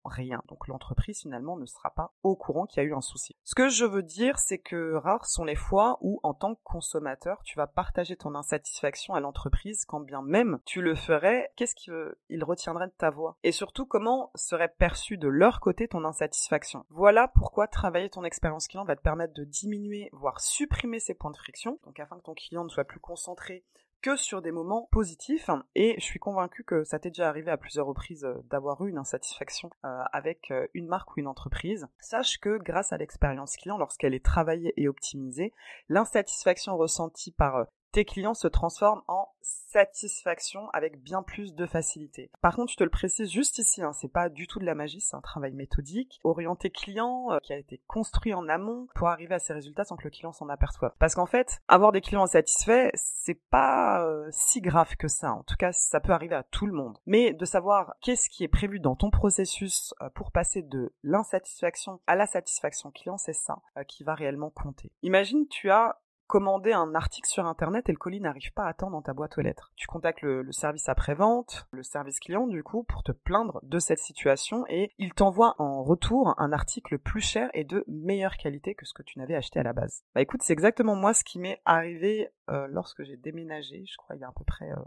rien. 0.05 0.41
Donc 0.47 0.67
l'entreprise 0.67 1.21
finalement 1.21 1.57
ne 1.57 1.65
sera 1.65 1.91
pas 1.91 2.13
au 2.23 2.35
courant 2.35 2.65
qu'il 2.65 2.81
y 2.81 2.85
a 2.85 2.89
eu 2.89 2.93
un 2.93 3.01
souci. 3.01 3.35
Ce 3.43 3.55
que 3.55 3.69
je 3.69 3.85
veux 3.85 4.03
dire, 4.03 4.39
c'est 4.39 4.59
que 4.59 4.95
rares 4.95 5.25
sont 5.25 5.43
les 5.43 5.55
fois 5.55 5.97
où 6.01 6.19
en 6.23 6.33
tant 6.33 6.55
que 6.55 6.61
consommateur, 6.63 7.41
tu 7.43 7.57
vas 7.57 7.67
partager 7.67 8.15
ton 8.15 8.35
insatisfaction 8.35 9.13
à 9.13 9.19
l'entreprise 9.19 9.85
quand 9.85 9.99
bien 9.99 10.21
même 10.21 10.59
tu 10.65 10.81
le 10.81 10.95
ferais, 10.95 11.51
qu'est-ce 11.55 11.75
qu'il 11.75 12.43
retiendrait 12.43 12.87
de 12.87 12.93
ta 12.97 13.09
voix? 13.09 13.37
Et 13.43 13.51
surtout 13.51 13.85
comment 13.85 14.31
serait 14.35 14.73
perçu 14.77 15.17
de 15.17 15.27
leur 15.27 15.59
côté 15.59 15.87
ton 15.87 16.05
insatisfaction. 16.05 16.58
Voilà 16.89 17.27
pourquoi 17.27 17.67
travailler 17.67 18.09
ton 18.09 18.23
expérience 18.23 18.67
client 18.67 18.85
va 18.85 18.95
te 18.95 19.01
permettre 19.01 19.33
de 19.33 19.43
diminuer, 19.43 20.09
voire 20.13 20.39
supprimer 20.39 20.99
ces 20.99 21.13
points 21.13 21.31
de 21.31 21.37
friction, 21.37 21.79
donc 21.85 21.99
afin 21.99 22.17
que 22.17 22.23
ton 22.23 22.33
client 22.33 22.63
ne 22.63 22.69
soit 22.69 22.85
plus 22.85 22.99
concentré 22.99 23.63
que 24.01 24.15
sur 24.15 24.41
des 24.41 24.51
moments 24.51 24.87
positifs 24.91 25.49
et 25.75 25.95
je 25.97 26.03
suis 26.03 26.19
convaincue 26.19 26.63
que 26.63 26.83
ça 26.83 26.99
t'est 26.99 27.09
déjà 27.09 27.27
arrivé 27.27 27.51
à 27.51 27.57
plusieurs 27.57 27.85
reprises 27.85 28.23
euh, 28.23 28.35
d'avoir 28.49 28.81
eu 28.85 28.89
une 28.89 28.97
insatisfaction 28.97 29.69
euh, 29.85 30.03
avec 30.13 30.51
euh, 30.51 30.67
une 30.73 30.87
marque 30.87 31.15
ou 31.15 31.19
une 31.19 31.27
entreprise. 31.27 31.87
Sache 31.99 32.39
que 32.39 32.57
grâce 32.57 32.93
à 32.93 32.97
l'expérience 32.97 33.57
client, 33.57 33.77
lorsqu'elle 33.77 34.13
est 34.13 34.23
travaillée 34.23 34.73
et 34.77 34.87
optimisée, 34.87 35.53
l'insatisfaction 35.89 36.77
ressentie 36.77 37.31
par 37.31 37.67
tes 37.91 38.05
clients 38.05 38.33
se 38.33 38.47
transforment 38.47 39.01
en 39.07 39.29
satisfaction 39.41 40.69
avec 40.71 41.01
bien 41.01 41.23
plus 41.23 41.53
de 41.53 41.65
facilité. 41.65 42.31
Par 42.41 42.55
contre, 42.55 42.71
je 42.71 42.77
te 42.77 42.83
le 42.83 42.89
précise 42.89 43.31
juste 43.31 43.57
ici, 43.57 43.81
hein, 43.81 43.93
c'est 43.93 44.11
pas 44.11 44.29
du 44.29 44.47
tout 44.47 44.59
de 44.59 44.65
la 44.65 44.75
magie, 44.75 45.01
c'est 45.01 45.15
un 45.15 45.21
travail 45.21 45.53
méthodique, 45.53 46.19
orienté 46.23 46.69
client, 46.69 47.31
euh, 47.31 47.39
qui 47.39 47.53
a 47.53 47.57
été 47.57 47.81
construit 47.87 48.33
en 48.33 48.47
amont 48.47 48.87
pour 48.95 49.07
arriver 49.09 49.35
à 49.35 49.39
ces 49.39 49.53
résultats 49.53 49.83
sans 49.83 49.95
que 49.95 50.03
le 50.03 50.09
client 50.09 50.31
s'en 50.31 50.49
aperçoive. 50.49 50.93
Parce 50.99 51.15
qu'en 51.15 51.25
fait, 51.25 51.61
avoir 51.67 51.91
des 51.91 52.01
clients 52.01 52.25
satisfaits, 52.25 52.89
c'est 52.95 53.39
pas 53.49 54.03
euh, 54.03 54.27
si 54.31 54.61
grave 54.61 54.95
que 54.95 55.07
ça. 55.07 55.33
En 55.33 55.43
tout 55.43 55.55
cas, 55.57 55.71
ça 55.71 55.99
peut 55.99 56.13
arriver 56.13 56.35
à 56.35 56.43
tout 56.43 56.65
le 56.65 56.73
monde. 56.73 56.97
Mais 57.05 57.33
de 57.33 57.45
savoir 57.45 57.93
qu'est-ce 58.01 58.29
qui 58.29 58.43
est 58.43 58.49
prévu 58.49 58.79
dans 58.79 58.95
ton 58.95 59.09
processus 59.09 59.93
euh, 60.01 60.09
pour 60.09 60.31
passer 60.31 60.61
de 60.61 60.93
l'insatisfaction 61.03 61.99
à 62.07 62.15
la 62.15 62.25
satisfaction 62.25 62.91
client, 62.91 63.17
c'est 63.17 63.33
ça 63.33 63.61
qui 63.87 64.03
va 64.03 64.13
réellement 64.13 64.49
compter. 64.49 64.91
Imagine, 65.03 65.47
tu 65.47 65.69
as 65.69 65.99
commander 66.29 66.71
un 66.73 66.93
article 66.93 67.27
sur 67.27 67.47
internet 67.47 67.89
et 67.89 67.91
le 67.91 67.97
colis 67.97 68.21
n'arrive 68.21 68.53
pas 68.53 68.67
à 68.67 68.73
temps 68.73 68.91
dans 68.91 69.01
ta 69.01 69.13
boîte 69.13 69.37
aux 69.39 69.41
lettres. 69.41 69.73
Tu 69.75 69.87
contactes 69.87 70.21
le, 70.21 70.49
service 70.51 70.87
après-vente, 70.87 71.67
le 71.71 71.81
service 71.81 72.19
client 72.19 72.45
du 72.45 72.63
coup, 72.63 72.83
pour 72.83 73.01
te 73.01 73.11
plaindre 73.11 73.59
de 73.63 73.79
cette 73.79 73.99
situation 73.99 74.63
et 74.69 74.91
il 74.99 75.13
t'envoie 75.13 75.55
en 75.57 75.83
retour 75.83 76.35
un 76.37 76.53
article 76.53 76.99
plus 76.99 77.21
cher 77.21 77.49
et 77.53 77.63
de 77.63 77.83
meilleure 77.87 78.37
qualité 78.37 78.75
que 78.75 78.85
ce 78.85 78.93
que 78.93 79.01
tu 79.01 79.17
n'avais 79.17 79.35
acheté 79.35 79.59
à 79.59 79.63
la 79.63 79.73
base. 79.73 80.03
Bah 80.13 80.21
écoute, 80.21 80.43
c'est 80.43 80.53
exactement 80.53 80.95
moi 80.95 81.15
ce 81.15 81.23
qui 81.23 81.39
m'est 81.39 81.61
arrivé 81.65 82.29
euh, 82.51 82.67
lorsque 82.67 83.03
j'ai 83.03 83.17
déménagé, 83.17 83.83
je 83.85 83.97
crois 83.97 84.15
il 84.15 84.19
y 84.19 84.23
a 84.23 84.29
à 84.29 84.33
peu 84.33 84.45
près 84.45 84.71
euh, 84.71 84.83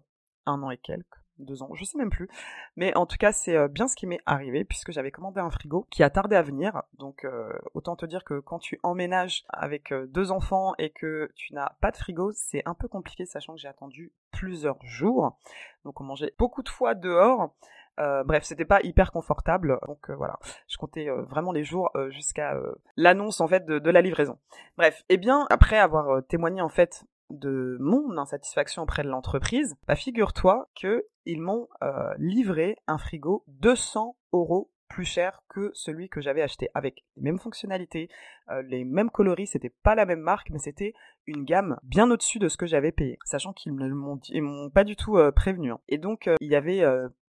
un 0.46 0.62
an 0.62 0.70
et 0.70 0.78
quelques 0.78 1.21
deux 1.38 1.62
ans, 1.62 1.70
je 1.74 1.84
sais 1.84 1.98
même 1.98 2.10
plus. 2.10 2.28
Mais 2.76 2.96
en 2.96 3.06
tout 3.06 3.16
cas, 3.16 3.32
c'est 3.32 3.56
euh, 3.56 3.68
bien 3.68 3.88
ce 3.88 3.96
qui 3.96 4.06
m'est 4.06 4.20
arrivé 4.26 4.64
puisque 4.64 4.92
j'avais 4.92 5.10
commandé 5.10 5.40
un 5.40 5.50
frigo 5.50 5.86
qui 5.90 6.02
a 6.02 6.10
tardé 6.10 6.36
à 6.36 6.42
venir. 6.42 6.82
Donc 6.98 7.24
euh, 7.24 7.52
autant 7.74 7.96
te 7.96 8.06
dire 8.06 8.24
que 8.24 8.40
quand 8.40 8.58
tu 8.58 8.78
emménages 8.82 9.44
avec 9.48 9.92
euh, 9.92 10.06
deux 10.06 10.30
enfants 10.30 10.74
et 10.78 10.90
que 10.90 11.30
tu 11.34 11.54
n'as 11.54 11.72
pas 11.80 11.90
de 11.90 11.96
frigo, 11.96 12.32
c'est 12.32 12.62
un 12.66 12.74
peu 12.74 12.88
compliqué 12.88 13.26
sachant 13.26 13.54
que 13.54 13.60
j'ai 13.60 13.68
attendu 13.68 14.12
plusieurs 14.30 14.82
jours. 14.84 15.36
Donc 15.84 16.00
on 16.00 16.04
mangeait 16.04 16.34
beaucoup 16.38 16.62
de 16.62 16.68
fois 16.68 16.94
dehors. 16.94 17.54
bref, 17.98 18.44
c'était 18.44 18.64
pas 18.64 18.80
hyper 18.82 19.12
confortable, 19.12 19.78
donc 19.86 20.10
voilà, 20.10 20.38
je 20.66 20.76
comptais 20.76 21.08
vraiment 21.10 21.52
les 21.52 21.62
jours 21.62 21.90
jusqu'à 22.08 22.56
l'annonce 22.96 23.40
en 23.40 23.48
fait 23.48 23.66
de, 23.66 23.78
de, 23.78 23.90
la 23.90 24.00
livraison. 24.00 24.38
Bref, 24.76 25.04
et 25.08 25.14
eh 25.14 25.16
bien 25.18 25.46
après 25.50 25.78
avoir 25.78 26.24
témoigné 26.26 26.62
en 26.62 26.68
fait 26.68 27.04
de 27.30 27.76
mon 27.80 28.16
insatisfaction 28.18 28.82
auprès 28.82 29.02
de 29.02 29.08
l'entreprise, 29.08 29.76
bah 29.86 29.96
figure-toi 29.96 30.68
que 30.80 31.04
ils 31.26 31.40
m'ont 31.40 31.68
euh, 31.82 32.14
livré 32.18 32.76
un 32.86 32.98
frigo 32.98 33.44
200 33.48 34.16
euros 34.32 34.70
plus 34.88 35.04
cher 35.04 35.42
que 35.48 35.70
celui 35.72 36.10
que 36.10 36.20
j'avais 36.20 36.42
acheté 36.42 36.68
avec 36.74 37.04
les 37.16 37.22
mêmes 37.22 37.38
fonctionnalités, 37.38 38.10
euh, 38.50 38.60
les 38.62 38.84
mêmes 38.84 39.10
coloris, 39.10 39.46
c'était 39.46 39.72
pas 39.82 39.94
la 39.94 40.04
même 40.04 40.20
marque, 40.20 40.50
mais 40.50 40.58
c'était 40.58 40.92
une 41.26 41.44
gamme 41.44 41.78
bien 41.82 42.10
au-dessus 42.10 42.38
de 42.38 42.48
ce 42.48 42.58
que 42.58 42.66
j'avais 42.66 42.92
payé, 42.92 43.18
sachant 43.24 43.54
qu'ils 43.54 43.74
ne 43.74 43.88
m'ont 43.88 44.70
pas 44.70 44.84
du 44.84 44.96
tout 44.96 45.16
euh, 45.16 45.32
prévenu. 45.32 45.72
Hein. 45.72 45.80
Et 45.88 45.96
donc 45.96 46.28
il 46.40 46.50
y 46.50 46.56
avait 46.56 46.84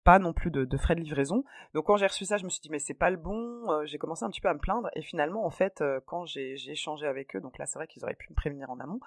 pas 0.03 0.17
non 0.17 0.33
plus 0.33 0.49
de, 0.49 0.77
frais 0.77 0.95
de 0.95 1.01
livraison. 1.01 1.43
Donc 1.75 1.85
quand 1.85 1.97
j'ai 1.97 2.07
reçu 2.07 2.25
ça, 2.25 2.37
je 2.37 2.45
me 2.45 2.49
suis 2.49 2.59
dit 2.59 2.69
mais 2.71 2.79
c'est 2.79 2.95
pas 2.95 3.11
le 3.11 3.17
bon. 3.17 3.67
J'ai 3.85 3.99
commencé 3.99 4.25
un 4.25 4.29
petit 4.29 4.41
peu 4.41 4.49
à 4.49 4.53
me 4.53 4.59
plaindre 4.59 4.89
et 4.95 5.03
finalement 5.03 5.45
en 5.45 5.51
fait 5.51 5.83
quand 6.07 6.25
j'ai 6.25 6.55
échangé 6.69 7.05
avec 7.05 7.35
eux, 7.35 7.39
donc 7.39 7.59
là 7.59 7.67
c'est 7.67 7.77
vrai 7.77 7.87
qu'ils 7.87 8.03
auraient 8.03 8.15
pu 8.15 8.31
me 8.31 8.35
prévenir 8.35 8.71
en 8.71 8.79
amont, 8.79 8.99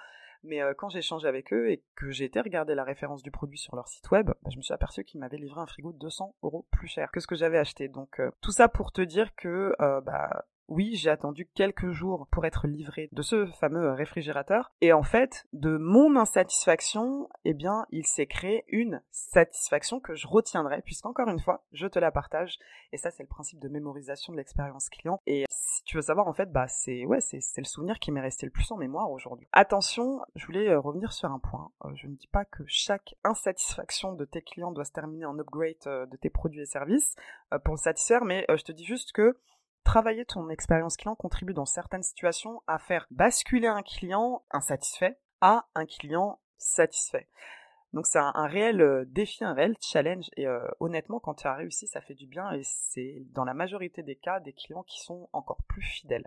mais 0.46 0.62
euh, 0.62 0.74
quand 0.74 0.88
j'ai 0.88 0.98
échangé 0.98 1.28
avec 1.28 1.52
eux 1.52 1.70
et 1.70 1.82
que 1.94 2.10
j'ai 2.10 2.24
été 2.24 2.40
regarder 2.40 2.74
la 2.74 2.84
référence 2.84 3.22
du 3.22 3.30
produit 3.30 3.58
sur 3.58 3.76
leur 3.76 3.88
site 3.88 4.10
web, 4.10 4.26
bah, 4.26 4.50
je 4.50 4.56
me 4.56 4.62
suis 4.62 4.74
aperçu 4.74 5.04
qu'ils 5.04 5.20
m'avaient 5.20 5.36
livré 5.36 5.60
un 5.60 5.66
frigo 5.66 5.92
de 5.92 5.98
200 5.98 6.34
euros 6.42 6.66
plus 6.70 6.88
cher 6.88 7.10
que 7.10 7.20
ce 7.20 7.26
que 7.26 7.36
j'avais 7.36 7.58
acheté. 7.58 7.88
Donc 7.88 8.20
tout 8.40 8.52
ça 8.52 8.68
pour 8.68 8.92
te 8.92 9.02
dire 9.02 9.34
que 9.34 9.74
bah 9.78 10.46
oui, 10.68 10.96
j'ai 10.96 11.10
attendu 11.10 11.48
quelques 11.54 11.90
jours 11.90 12.26
pour 12.30 12.44
être 12.44 12.66
livré 12.66 13.08
de 13.12 13.22
ce 13.22 13.46
fameux 13.46 13.92
réfrigérateur. 13.92 14.72
Et 14.80 14.92
en 14.92 15.02
fait, 15.02 15.46
de 15.52 15.76
mon 15.76 16.16
insatisfaction, 16.16 17.28
eh 17.44 17.54
bien, 17.54 17.86
il 17.90 18.06
s'est 18.06 18.26
créé 18.26 18.64
une 18.68 19.02
satisfaction 19.10 20.00
que 20.00 20.14
je 20.14 20.26
retiendrai, 20.26 20.82
puisqu'encore 20.82 21.28
une 21.28 21.40
fois, 21.40 21.64
je 21.72 21.86
te 21.86 21.98
la 21.98 22.10
partage. 22.10 22.58
Et 22.92 22.96
ça, 22.96 23.10
c'est 23.10 23.22
le 23.22 23.28
principe 23.28 23.60
de 23.60 23.68
mémorisation 23.68 24.32
de 24.32 24.38
l'expérience 24.38 24.88
client. 24.88 25.20
Et 25.26 25.44
si 25.48 25.84
tu 25.84 25.96
veux 25.96 26.02
savoir, 26.02 26.26
en 26.26 26.32
fait, 26.32 26.50
bah, 26.50 26.66
c'est, 26.68 27.04
ouais, 27.06 27.20
c'est, 27.20 27.40
le 27.58 27.64
souvenir 27.64 27.98
qui 27.98 28.10
m'est 28.10 28.20
resté 28.20 28.46
le 28.46 28.52
plus 28.52 28.70
en 28.72 28.76
mémoire 28.76 29.10
aujourd'hui. 29.10 29.48
Attention, 29.52 30.20
je 30.34 30.46
voulais 30.46 30.68
euh, 30.68 30.80
revenir 30.80 31.12
sur 31.12 31.30
un 31.30 31.38
point. 31.38 31.70
Euh, 31.84 31.90
je 31.94 32.06
ne 32.06 32.14
dis 32.14 32.28
pas 32.28 32.44
que 32.44 32.64
chaque 32.66 33.14
insatisfaction 33.24 34.12
de 34.12 34.24
tes 34.24 34.42
clients 34.42 34.72
doit 34.72 34.84
se 34.84 34.92
terminer 34.92 35.26
en 35.26 35.38
upgrade 35.38 35.74
euh, 35.86 36.06
de 36.06 36.16
tes 36.16 36.30
produits 36.30 36.60
et 36.60 36.66
services 36.66 37.14
pour 37.64 37.74
le 37.74 37.78
satisfaire, 37.78 38.24
mais 38.24 38.44
je 38.48 38.62
te 38.62 38.72
dis 38.72 38.84
juste 38.84 39.12
que 39.12 39.36
travailler 39.86 40.24
ton 40.24 40.50
expérience 40.50 40.96
client 40.96 41.14
contribue 41.14 41.54
dans 41.54 41.64
certaines 41.64 42.02
situations 42.02 42.60
à 42.66 42.80
faire 42.80 43.06
basculer 43.12 43.68
un 43.68 43.82
client 43.82 44.42
insatisfait 44.50 45.16
à 45.40 45.68
un 45.76 45.86
client 45.86 46.40
satisfait. 46.58 47.28
Donc 47.92 48.06
c'est 48.08 48.18
un, 48.18 48.46
réel 48.48 48.80
euh, 48.80 49.04
défi, 49.06 49.44
un 49.44 49.54
réel 49.54 49.76
challenge 49.80 50.28
et 50.36 50.48
euh, 50.48 50.66
honnêtement 50.80 51.20
quand 51.20 51.34
tu 51.34 51.46
as 51.46 51.54
réussi 51.54 51.86
ça 51.86 52.00
fait 52.00 52.14
du 52.14 52.26
bien 52.26 52.50
et 52.50 52.62
c'est 52.64 53.22
dans 53.30 53.44
la 53.44 53.54
majorité 53.54 54.02
des 54.02 54.16
cas 54.16 54.40
des 54.40 54.52
clients 54.52 54.82
qui 54.82 55.00
sont 55.00 55.28
encore 55.32 55.62
plus 55.68 55.82
fidèles. 55.82 56.26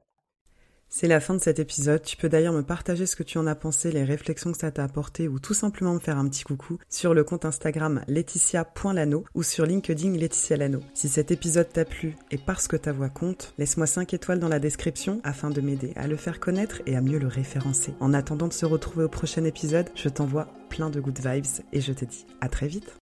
C'est 0.91 1.08
la 1.08 1.19
fin 1.19 1.36
de 1.36 1.39
cet 1.39 1.60
épisode. 1.60 2.02
Tu 2.02 2.17
peux 2.17 2.30
d'ailleurs 2.30 2.54
me 2.54 2.63
partager 2.63 3.06
ce 3.06 3.15
que 3.15 3.21
tu 3.21 3.38
en 3.38 3.45
as 3.45 3.54
pensé, 3.54 3.91
les 3.91 4.04
réflexions 4.04 4.52
que 4.52 4.58
ça 4.58 4.71
t'a 4.71 4.84
apporté 4.84 5.28
ou 5.28 5.39
tout 5.39 5.54
simplement 5.54 5.93
me 5.93 5.99
faire 5.99 6.17
un 6.17 6.28
petit 6.28 6.43
coucou 6.43 6.80
sur 6.89 7.13
le 7.13 7.23
compte 7.23 7.45
Instagram 7.45 8.02
laetitia.lano 8.08 9.23
ou 9.36 9.43
sur 9.43 9.67
LinkedIn 9.67 10.13
Laetitia 10.17 10.58
Lano. 10.58 10.80
Si 10.95 11.08
cet 11.08 11.30
épisode 11.30 11.71
t'a 11.71 11.86
plu 11.86 12.15
et 12.32 12.39
parce 12.39 12.67
que 12.67 12.75
ta 12.75 12.91
voix 12.91 13.10
compte, 13.10 13.54
laisse-moi 13.60 13.86
5 13.86 14.15
étoiles 14.15 14.39
dans 14.39 14.49
la 14.49 14.60
description 14.60 15.21
afin 15.23 15.52
de 15.52 15.62
m'aider 15.62 15.93
à 15.95 16.08
le 16.08 16.15
faire 16.15 16.39
connaître 16.39 16.82
et 16.88 16.95
à 16.95 17.02
mieux 17.02 17.19
le 17.19 17.28
référencer. 17.28 17.93
En 17.99 18.13
attendant 18.13 18.47
de 18.47 18.54
se 18.54 18.65
retrouver 18.65 19.06
au 19.06 19.10
prochain 19.10 19.43
épisode, 19.43 19.89
je 19.93 20.10
t'envoie 20.10 20.47
plein 20.69 20.89
de 20.89 20.99
good 20.99 21.19
vibes 21.19 21.45
et 21.71 21.82
je 21.82 21.93
te 21.93 22.06
dis 22.06 22.25
à 22.41 22.49
très 22.49 22.67
vite. 22.67 22.97